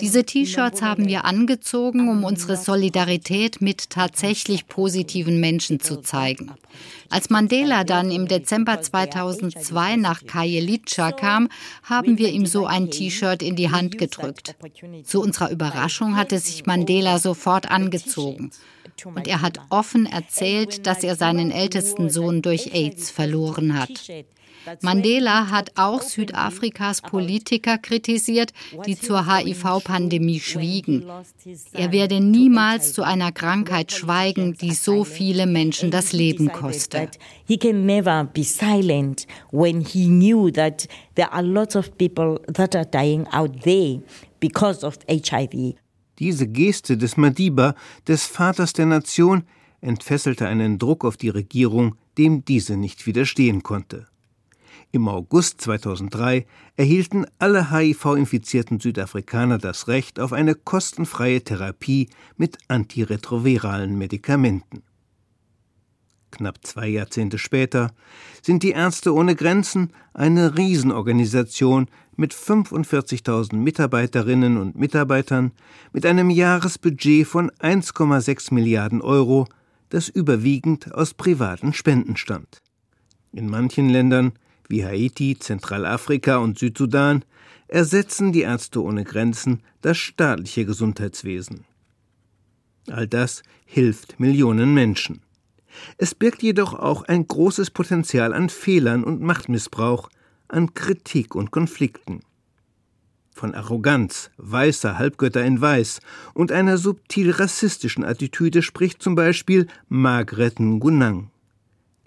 Diese 0.00 0.22
T-Shirts 0.22 0.82
haben 0.82 1.08
wir 1.08 1.24
angezogen, 1.24 2.08
um 2.08 2.22
unsere 2.22 2.56
Solidarität 2.56 3.60
mit 3.60 3.90
tatsächlich 3.90 4.68
positiven 4.68 5.40
Menschen 5.40 5.80
zu 5.80 6.00
zeigen. 6.00 6.52
Als 7.10 7.28
Mandela 7.28 7.82
dann 7.82 8.12
im 8.12 8.28
Dezember 8.28 8.80
2002 8.80 9.96
nach 9.96 10.24
Kayelitscha 10.24 11.10
kam, 11.10 11.48
haben 11.82 12.18
wir 12.18 12.28
ihm 12.28 12.46
so 12.46 12.66
ein 12.66 12.90
T-Shirt 12.90 13.42
in 13.42 13.56
die 13.56 13.70
Hand 13.70 13.98
gedrückt. 13.98 14.54
Zu 15.04 15.20
unserer 15.20 15.50
Überraschung 15.50 16.16
hatte 16.16 16.38
sich 16.38 16.66
Mandela 16.66 17.18
sofort 17.18 17.68
angezogen. 17.68 18.52
Und 19.04 19.26
er 19.26 19.42
hat 19.42 19.58
offen 19.70 20.06
erzählt, 20.06 20.86
dass 20.86 21.02
er 21.02 21.16
seinen 21.16 21.50
ältesten 21.50 22.10
Sohn 22.10 22.42
durch 22.42 22.74
AIDS 22.74 23.10
verloren 23.10 23.78
hat. 23.78 23.90
Mandela 24.82 25.50
hat 25.50 25.72
auch 25.76 26.02
Südafrikas 26.02 27.02
Politiker 27.02 27.78
kritisiert, 27.78 28.52
die 28.86 28.98
zur 28.98 29.26
HIV-Pandemie 29.26 30.40
schwiegen. 30.40 31.04
Er 31.72 31.92
werde 31.92 32.20
niemals 32.20 32.92
zu 32.92 33.02
einer 33.02 33.32
Krankheit 33.32 33.92
schweigen, 33.92 34.54
die 34.54 34.74
so 34.74 35.04
viele 35.04 35.46
Menschen 35.46 35.90
das 35.90 36.12
Leben 36.12 36.52
koste. 36.52 37.08
He 37.44 37.58
can 37.58 37.86
never 37.86 38.24
be 38.24 38.44
silent 38.44 39.26
when 39.50 39.80
he 39.80 40.06
knew 40.06 40.50
that 40.50 40.86
there 41.14 41.32
are 41.32 41.42
lots 41.42 41.76
of 41.76 41.96
people 41.98 42.40
that 42.52 42.76
are 42.76 42.86
dying 42.86 43.26
out 43.32 43.62
there 43.62 44.00
because 44.40 44.86
of 44.86 44.98
HIV. 45.08 45.74
Diese 46.18 46.46
Geste 46.46 46.96
des 46.96 47.16
Madiba, 47.16 47.74
des 48.06 48.26
Vaters 48.26 48.74
der 48.74 48.86
Nation, 48.86 49.44
entfesselte 49.80 50.46
einen 50.46 50.78
Druck 50.78 51.04
auf 51.04 51.16
die 51.16 51.30
Regierung, 51.30 51.96
dem 52.18 52.44
diese 52.44 52.76
nicht 52.76 53.06
widerstehen 53.06 53.62
konnte. 53.62 54.06
Im 54.92 55.06
August 55.06 55.60
2003 55.60 56.46
erhielten 56.76 57.24
alle 57.38 57.70
HIV-infizierten 57.70 58.80
Südafrikaner 58.80 59.58
das 59.58 59.86
Recht 59.86 60.18
auf 60.18 60.32
eine 60.32 60.56
kostenfreie 60.56 61.42
Therapie 61.42 62.08
mit 62.36 62.58
antiretroviralen 62.66 63.96
Medikamenten. 63.96 64.82
Knapp 66.32 66.58
zwei 66.62 66.88
Jahrzehnte 66.88 67.38
später 67.38 67.92
sind 68.42 68.62
die 68.62 68.70
Ärzte 68.70 69.14
ohne 69.14 69.36
Grenzen 69.36 69.92
eine 70.12 70.56
Riesenorganisation 70.56 71.86
mit 72.16 72.34
45.000 72.34 73.54
Mitarbeiterinnen 73.56 74.56
und 74.56 74.76
Mitarbeitern 74.76 75.52
mit 75.92 76.04
einem 76.04 76.30
Jahresbudget 76.30 77.26
von 77.26 77.50
1,6 77.52 78.52
Milliarden 78.54 79.02
Euro, 79.02 79.46
das 79.88 80.08
überwiegend 80.08 80.92
aus 80.94 81.14
privaten 81.14 81.72
Spenden 81.72 82.16
stammt. 82.16 82.60
In 83.32 83.48
manchen 83.48 83.88
Ländern, 83.88 84.32
wie 84.70 84.84
Haiti, 84.84 85.36
Zentralafrika 85.38 86.38
und 86.38 86.58
Südsudan, 86.58 87.24
ersetzen 87.68 88.32
die 88.32 88.42
Ärzte 88.42 88.82
ohne 88.82 89.04
Grenzen 89.04 89.60
das 89.82 89.98
staatliche 89.98 90.64
Gesundheitswesen. 90.64 91.64
All 92.88 93.06
das 93.06 93.42
hilft 93.64 94.18
Millionen 94.18 94.74
Menschen. 94.74 95.22
Es 95.96 96.14
birgt 96.14 96.42
jedoch 96.42 96.74
auch 96.74 97.02
ein 97.02 97.26
großes 97.26 97.70
Potenzial 97.70 98.32
an 98.32 98.48
Fehlern 98.48 99.04
und 99.04 99.20
Machtmissbrauch, 99.20 100.08
an 100.48 100.74
Kritik 100.74 101.34
und 101.34 101.52
Konflikten. 101.52 102.20
Von 103.32 103.54
Arroganz, 103.54 104.30
weißer 104.36 104.98
Halbgötter 104.98 105.44
in 105.44 105.60
Weiß 105.60 106.00
und 106.34 106.52
einer 106.52 106.76
subtil 106.76 107.30
rassistischen 107.30 108.04
Attitüde 108.04 108.62
spricht 108.62 109.02
zum 109.02 109.14
Beispiel 109.14 109.68
Margret 109.88 110.58
Ngunang. 110.58 111.29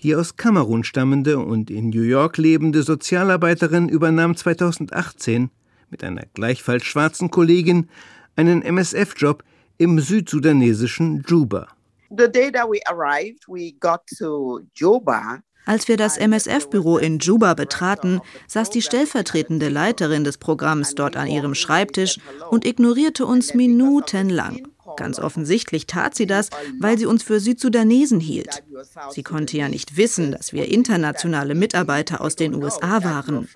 Die 0.03 0.15
aus 0.15 0.35
Kamerun 0.35 0.83
stammende 0.83 1.39
und 1.39 1.71
in 1.71 1.89
New 1.89 2.01
York 2.01 2.37
lebende 2.37 2.83
Sozialarbeiterin 2.83 3.87
übernahm 3.87 4.35
2018 4.35 5.49
mit 5.89 6.03
einer 6.03 6.25
gleichfalls 6.33 6.83
schwarzen 6.83 7.31
Kollegin 7.31 7.89
einen 8.35 8.63
MSF-Job 8.63 9.43
im 9.77 9.99
südsudanesischen 9.99 11.23
Juba. 11.25 11.69
The 12.09 12.29
day 12.29 12.51
that 12.51 12.67
we 12.69 12.79
arrived, 12.87 13.47
we 13.47 13.71
got 13.79 14.01
to 14.19 14.59
Juba 14.75 15.41
als 15.65 15.87
wir 15.87 15.95
das 15.95 16.17
MSF-Büro 16.17 16.97
in 16.97 17.19
Juba 17.19 17.53
betraten, 17.53 18.19
saß 18.47 18.69
die 18.69 18.81
stellvertretende 18.81 19.69
Leiterin 19.69 20.25
des 20.25 20.37
Programms 20.37 20.93
dort 20.93 21.15
an 21.15 21.27
ihrem 21.27 21.55
Schreibtisch 21.55 22.19
und 22.49 22.65
ignorierte 22.65 23.25
uns 23.25 23.53
minutenlang. 23.53 24.67
Ganz 24.97 25.19
offensichtlich 25.19 25.88
tat 25.88 26.15
sie 26.15 26.25
das, 26.25 26.49
weil 26.79 26.97
sie 26.97 27.06
uns 27.06 27.23
für 27.23 27.39
Südsudanesen 27.39 28.19
hielt. 28.19 28.63
Sie 29.12 29.23
konnte 29.23 29.58
ja 29.58 29.69
nicht 29.69 29.97
wissen, 29.97 30.32
dass 30.32 30.53
wir 30.53 30.71
internationale 30.71 31.56
Mitarbeiter 31.56 32.21
aus 32.21 32.36
den 32.36 32.56
USA 32.56 33.03
waren. 33.03 33.47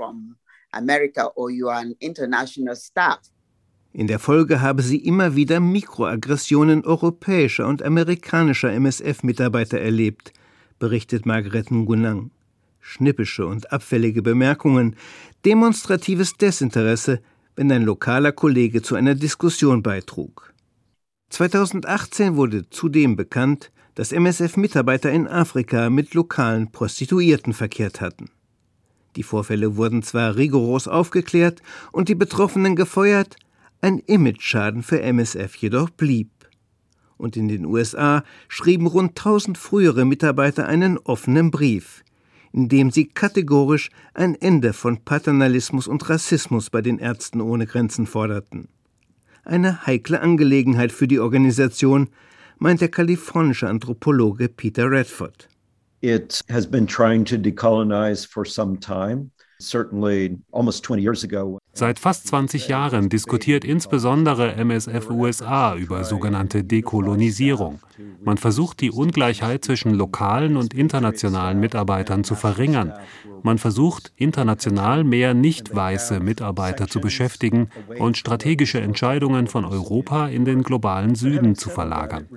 In 3.94 4.08
der 4.08 4.20
Folge 4.20 4.62
habe 4.62 4.82
sie 4.82 4.98
immer 4.98 5.36
wieder 5.36 5.60
Mikroaggressionen 5.60 6.86
europäischer 6.86 7.68
und 7.68 7.82
amerikanischer 7.84 8.72
MSF-Mitarbeiter 8.72 9.80
erlebt– 9.80 10.34
berichtet 10.80 11.26
Margret 11.26 11.72
Ngunang. 11.72 12.32
Schnippische 12.80 13.46
und 13.46 13.72
abfällige 13.74 14.22
Bemerkungen, 14.22 14.96
demonstratives 15.44 16.38
Desinteresse, 16.38 17.22
wenn 17.56 17.72
ein 17.72 17.84
lokaler 17.84 18.32
Kollege 18.32 18.82
zu 18.82 18.96
einer 18.96 19.16
Diskussion 19.16 19.84
beitrug. 19.84 20.54
2018 21.30 22.36
wurde 22.36 22.70
zudem 22.70 23.16
bekannt, 23.16 23.72
dass 23.96 24.12
MSF-Mitarbeiter 24.12 25.12
in 25.12 25.28
Afrika 25.28 25.90
mit 25.90 26.14
lokalen 26.14 26.72
Prostituierten 26.72 27.54
verkehrt 27.54 28.00
hatten. 28.00 28.30
Die 29.16 29.24
Vorfälle 29.24 29.76
wurden 29.76 30.04
zwar 30.04 30.36
rigoros 30.36 30.88
aufgeklärt 30.88 31.62
und 31.92 32.08
die 32.08 32.16
Betroffenen 32.16 32.76
gefeuert, 32.76 33.36
ein 33.82 34.00
Imageschaden 34.00 34.84
für 34.84 35.02
MSF 35.02 35.56
jedoch 35.56 35.90
blieb 35.90 36.30
und 37.18 37.36
in 37.36 37.48
den 37.48 37.66
USA 37.66 38.24
schrieben 38.48 38.88
rund 38.88 39.12
1000 39.12 39.58
frühere 39.58 40.06
Mitarbeiter 40.06 40.68
einen 40.68 40.98
offenen 40.98 41.52
Brief, 41.52 42.04
in 42.54 42.70
dem 42.70 42.92
sie 42.92 43.06
kategorisch 43.06 43.90
ein 44.14 44.36
Ende 44.36 44.74
von 44.74 45.04
Paternalismus 45.04 45.88
und 45.88 46.08
Rassismus 46.10 46.70
bei 46.70 46.82
den 46.82 47.00
Ärzten 47.00 47.42
ohne 47.42 47.66
Grenzen 47.66 48.06
forderten. 48.06 48.70
Eine 49.48 49.86
heikle 49.86 50.20
Angelegenheit 50.20 50.92
für 50.92 51.08
die 51.08 51.20
Organisation, 51.22 52.10
meint 52.58 52.82
der 52.82 52.90
kalifornische 52.90 53.70
Anthropologe 53.70 54.50
Peter 54.50 54.92
Redford. 54.92 55.48
It 56.02 56.42
has 56.52 56.68
been 56.70 56.86
trying 56.86 57.24
to 57.24 57.38
decolonize 57.38 58.28
for 58.28 58.46
some 58.46 58.78
time. 58.78 59.32
Seit 61.74 62.00
fast 62.00 62.28
20 62.28 62.68
Jahren 62.68 63.10
diskutiert 63.10 63.64
insbesondere 63.64 64.54
MSF 64.54 65.10
USA 65.10 65.76
über 65.76 66.04
sogenannte 66.04 66.64
Dekolonisierung. 66.64 67.80
Man 68.24 68.38
versucht, 68.38 68.82
die 68.82 68.92
Ungleichheit 68.92 69.64
zwischen 69.64 69.94
lokalen 69.94 70.58
und 70.58 70.74
internationalen 70.74 71.60
Mitarbeitern 71.60 72.24
zu 72.24 72.36
verringern. 72.36 72.94
Man 73.44 73.58
versucht, 73.58 74.12
international 74.16 75.04
mehr 75.04 75.34
nicht 75.34 75.74
weiße 75.74 76.20
Mitarbeiter 76.20 76.88
zu 76.88 77.00
beschäftigen 77.00 77.70
und 78.00 78.18
strategische 78.18 78.82
Entscheidungen 78.82 79.48
von 79.48 79.66
Europa 79.66 80.28
in 80.28 80.46
den 80.46 80.64
globalen 80.64 81.16
Süden 81.16 81.56
zu 81.56 81.70
verlagern. 81.70 82.28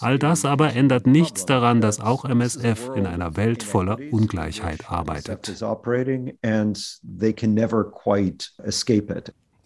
All 0.00 0.18
das 0.18 0.44
aber 0.44 0.74
ändert 0.74 1.06
nichts 1.06 1.46
daran, 1.46 1.80
dass 1.80 2.00
auch 2.00 2.24
MSF 2.24 2.90
in 2.94 3.06
einer 3.06 3.36
Welt 3.36 3.62
voller 3.62 3.98
Ungleichheit 4.10 4.90
arbeitet. 4.90 5.62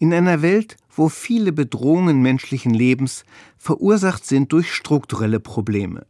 In 0.01 0.15
einer 0.15 0.41
Welt, 0.41 0.77
wo 0.95 1.09
viele 1.09 1.51
Bedrohungen 1.51 2.23
menschlichen 2.23 2.73
Lebens 2.73 3.23
verursacht 3.59 4.25
sind 4.25 4.51
durch 4.51 4.73
strukturelle 4.73 5.39
Probleme. 5.39 6.07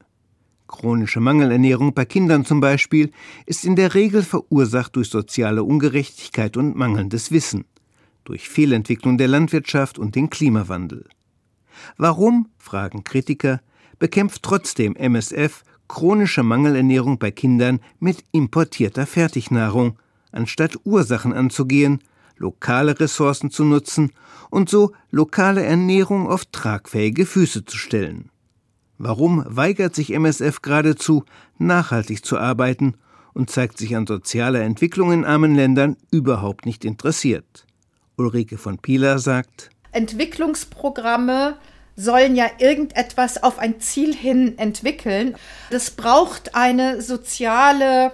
Chronische 0.65 1.19
Mangelernährung 1.19 1.93
bei 1.93 2.05
Kindern 2.05 2.45
zum 2.45 2.61
Beispiel 2.61 3.11
ist 3.45 3.65
in 3.65 3.75
der 3.75 3.93
Regel 3.93 4.23
verursacht 4.23 4.95
durch 4.95 5.09
soziale 5.09 5.65
Ungerechtigkeit 5.65 6.55
und 6.55 6.77
mangelndes 6.77 7.33
Wissen, 7.33 7.65
durch 8.23 8.47
Fehlentwicklung 8.47 9.17
der 9.17 9.27
Landwirtschaft 9.27 9.99
und 9.99 10.15
den 10.15 10.29
Klimawandel. 10.29 11.09
Warum, 11.97 12.47
fragen 12.57 13.03
Kritiker, 13.03 13.59
bekämpft 13.99 14.41
trotzdem 14.41 14.95
MSF 14.95 15.63
chronische 15.89 16.43
Mangelernährung 16.43 17.19
bei 17.19 17.31
Kindern 17.31 17.81
mit 17.99 18.23
importierter 18.31 19.05
Fertignahrung, 19.05 19.99
anstatt 20.31 20.77
Ursachen 20.85 21.33
anzugehen, 21.33 21.99
lokale 22.37 22.99
Ressourcen 22.99 23.51
zu 23.51 23.63
nutzen 23.63 24.11
und 24.49 24.69
so 24.69 24.91
lokale 25.09 25.63
Ernährung 25.63 26.27
auf 26.27 26.45
tragfähige 26.45 27.25
Füße 27.25 27.65
zu 27.65 27.77
stellen. 27.77 28.29
Warum 28.97 29.43
weigert 29.47 29.95
sich 29.95 30.13
MSF 30.13 30.61
geradezu, 30.61 31.23
nachhaltig 31.57 32.23
zu 32.23 32.37
arbeiten 32.37 32.95
und 33.33 33.49
zeigt 33.49 33.77
sich 33.77 33.95
an 33.95 34.05
sozialer 34.05 34.61
Entwicklung 34.61 35.11
in 35.11 35.25
armen 35.25 35.55
Ländern 35.55 35.97
überhaupt 36.11 36.65
nicht 36.65 36.85
interessiert? 36.85 37.65
Ulrike 38.17 38.57
von 38.57 38.77
Pieler 38.77 39.17
sagt, 39.17 39.71
Entwicklungsprogramme 39.91 41.57
sollen 41.95 42.35
ja 42.35 42.45
irgendetwas 42.59 43.41
auf 43.41 43.59
ein 43.59 43.79
Ziel 43.79 44.15
hin 44.15 44.57
entwickeln. 44.57 45.35
Das 45.69 45.91
braucht 45.91 46.55
eine 46.55 47.01
soziale 47.01 48.11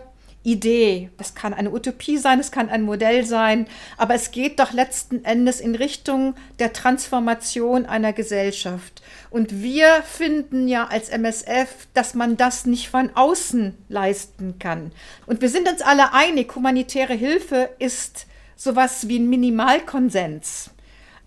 Idee. 0.47 1.09
Das 1.17 1.35
kann 1.35 1.53
eine 1.53 1.71
Utopie 1.71 2.17
sein, 2.17 2.39
es 2.39 2.51
kann 2.51 2.69
ein 2.69 2.83
Modell 2.83 3.25
sein, 3.25 3.67
aber 3.97 4.15
es 4.15 4.31
geht 4.31 4.61
doch 4.61 4.71
letzten 4.71 5.25
Endes 5.25 5.59
in 5.59 5.75
Richtung 5.75 6.35
der 6.59 6.71
Transformation 6.71 7.85
einer 7.85 8.13
Gesellschaft. 8.13 9.01
Und 9.29 9.61
wir 9.61 10.03
finden 10.03 10.69
ja 10.69 10.87
als 10.87 11.09
MSF, 11.09 11.89
dass 11.93 12.13
man 12.13 12.37
das 12.37 12.65
nicht 12.65 12.87
von 12.87 13.09
außen 13.13 13.77
leisten 13.89 14.57
kann. 14.57 14.93
Und 15.25 15.41
wir 15.41 15.49
sind 15.49 15.67
uns 15.67 15.81
alle 15.81 16.13
einig, 16.13 16.55
humanitäre 16.55 17.13
Hilfe 17.13 17.69
ist 17.77 18.25
sowas 18.55 19.09
wie 19.09 19.19
ein 19.19 19.29
Minimalkonsens. 19.29 20.71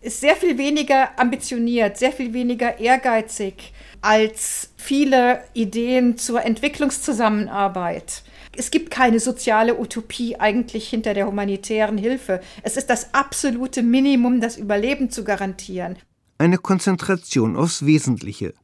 Ist 0.01 0.21
sehr 0.21 0.35
viel 0.35 0.57
weniger 0.57 1.11
ambitioniert, 1.21 1.99
sehr 1.99 2.13
viel 2.13 2.33
weniger 2.33 2.81
ehrgeizig 2.81 3.75
als 4.01 4.71
viele 4.79 5.45
Ideen 5.53 6.17
zur 6.17 6.43
Entwicklungszusammenarbeit. 6.43 8.23
Es 8.57 8.71
gibt 8.71 8.91
keine 8.91 9.21
soziale 9.21 9.79
Utopie 9.79 10.37
eigentlich 10.37 10.89
hinter 10.89 11.15
der 11.15 11.27
humanitären 11.27 11.99
Hilfe. 11.99 12.41
Es 12.63 12.77
ist 12.77 12.91
das 12.91 13.15
absolute 13.15 13.83
Minimum, 13.83 14.41
das 14.41 14.57
Überleben 14.57 15.11
zu 15.11 15.25
garantieren. 15.25 15.97
Eine 16.39 16.59
Konzentration 16.59 17.57
aufs 17.57 17.87
Wesentliche, 17.87 18.55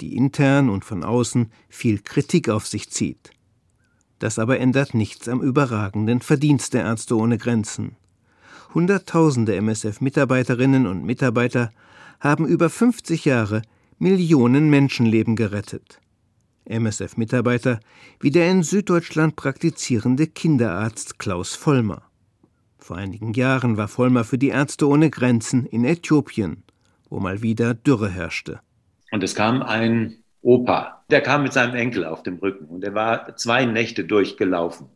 die 0.00 0.16
intern 0.16 0.70
und 0.70 0.84
von 0.84 1.04
außen 1.04 1.50
viel 1.68 2.00
Kritik 2.00 2.48
auf 2.48 2.66
sich 2.66 2.90
zieht. 2.90 3.30
Das 4.18 4.38
aber 4.38 4.58
ändert 4.60 4.94
nichts 4.94 5.28
am 5.28 5.42
überragenden 5.42 6.20
Verdienst 6.20 6.74
der 6.74 6.84
Ärzte 6.84 7.16
ohne 7.16 7.36
Grenzen. 7.36 7.96
Hunderttausende 8.72 9.54
MSF-Mitarbeiterinnen 9.56 10.86
und 10.86 11.04
Mitarbeiter 11.04 11.70
haben 12.20 12.46
über 12.46 12.70
50 12.70 13.24
Jahre 13.24 13.62
Millionen 13.98 14.70
Menschenleben 14.70 15.36
gerettet. 15.36 16.00
MSF-Mitarbeiter 16.66 17.80
wie 18.20 18.30
der 18.30 18.50
in 18.50 18.62
Süddeutschland 18.62 19.36
praktizierende 19.36 20.26
Kinderarzt 20.26 21.18
Klaus 21.18 21.54
Vollmer. 21.54 22.02
Vor 22.78 22.96
einigen 22.96 23.32
Jahren 23.32 23.76
war 23.76 23.88
Vollmer 23.88 24.24
für 24.24 24.38
die 24.38 24.48
Ärzte 24.48 24.88
ohne 24.88 25.10
Grenzen 25.10 25.66
in 25.66 25.84
Äthiopien, 25.84 26.64
wo 27.08 27.18
mal 27.18 27.42
wieder 27.42 27.74
Dürre 27.74 28.10
herrschte. 28.10 28.60
Und 29.10 29.22
es 29.22 29.34
kam 29.34 29.62
ein 29.62 30.22
Opa, 30.42 31.04
der 31.10 31.22
kam 31.22 31.44
mit 31.44 31.54
seinem 31.54 31.74
Enkel 31.74 32.04
auf 32.04 32.22
dem 32.22 32.36
Rücken 32.36 32.66
und 32.66 32.84
er 32.84 32.94
war 32.94 33.36
zwei 33.36 33.64
Nächte 33.64 34.04
durchgelaufen, 34.04 34.88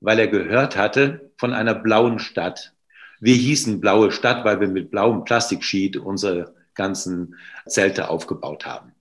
weil 0.00 0.18
er 0.18 0.26
gehört 0.26 0.76
hatte 0.76 1.30
von 1.38 1.52
einer 1.52 1.74
blauen 1.74 2.18
Stadt. 2.18 2.72
Wir 3.20 3.34
hießen 3.36 3.80
blaue 3.80 4.10
Stadt, 4.10 4.44
weil 4.44 4.60
wir 4.60 4.68
mit 4.68 4.90
blauem 4.90 5.24
Plastikschied 5.24 5.96
unsere 5.96 6.54
ganzen 6.74 7.36
Zelte 7.66 8.10
aufgebaut 8.10 8.66
haben. 8.66 8.92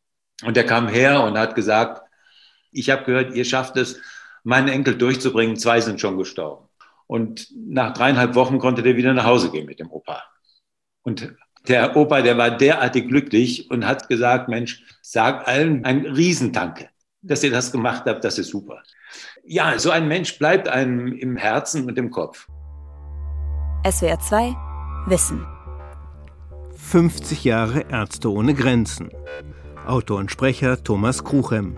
Und 0.43 0.55
er 0.57 0.65
kam 0.65 0.87
her 0.87 1.23
und 1.23 1.37
hat 1.37 1.55
gesagt, 1.55 2.04
ich 2.75 2.89
habe 2.89 3.03
gehört, 3.03 3.33
ihr 3.33 3.45
schafft 3.45 3.77
es, 3.77 3.99
meinen 4.43 4.67
Enkel 4.67 4.95
durchzubringen. 4.97 5.55
Zwei 5.55 5.81
sind 5.81 5.99
schon 5.99 6.17
gestorben. 6.17 6.67
Und 7.07 7.47
nach 7.55 7.93
dreieinhalb 7.93 8.35
Wochen 8.35 8.59
konnte 8.59 8.83
der 8.83 8.95
wieder 8.95 9.13
nach 9.13 9.25
Hause 9.25 9.51
gehen 9.51 9.65
mit 9.65 9.79
dem 9.79 9.91
Opa. 9.91 10.23
Und 11.03 11.33
der 11.67 11.95
Opa, 11.95 12.21
der 12.21 12.37
war 12.37 12.51
derartig 12.51 13.07
glücklich 13.07 13.69
und 13.69 13.85
hat 13.85 14.07
gesagt, 14.07 14.49
Mensch, 14.49 14.83
sag 15.01 15.47
allen 15.47 15.85
ein 15.85 16.05
Riesendanke, 16.05 16.89
dass 17.21 17.43
ihr 17.43 17.51
das 17.51 17.71
gemacht 17.71 18.03
habt, 18.05 18.23
das 18.23 18.37
ist 18.37 18.49
super. 18.49 18.81
Ja, 19.45 19.77
so 19.77 19.91
ein 19.91 20.07
Mensch 20.07 20.37
bleibt 20.37 20.67
einem 20.67 21.13
im 21.13 21.37
Herzen 21.37 21.85
und 21.85 21.97
im 21.97 22.11
Kopf. 22.11 22.47
SWR 23.89 24.19
2 24.19 24.55
Wissen. 25.07 25.45
50 26.75 27.43
Jahre 27.43 27.85
Ärzte 27.89 28.31
ohne 28.31 28.53
Grenzen. 28.53 29.09
Autor 29.85 30.19
und 30.19 30.31
Sprecher 30.31 30.83
Thomas 30.83 31.23
Kruchem. 31.23 31.77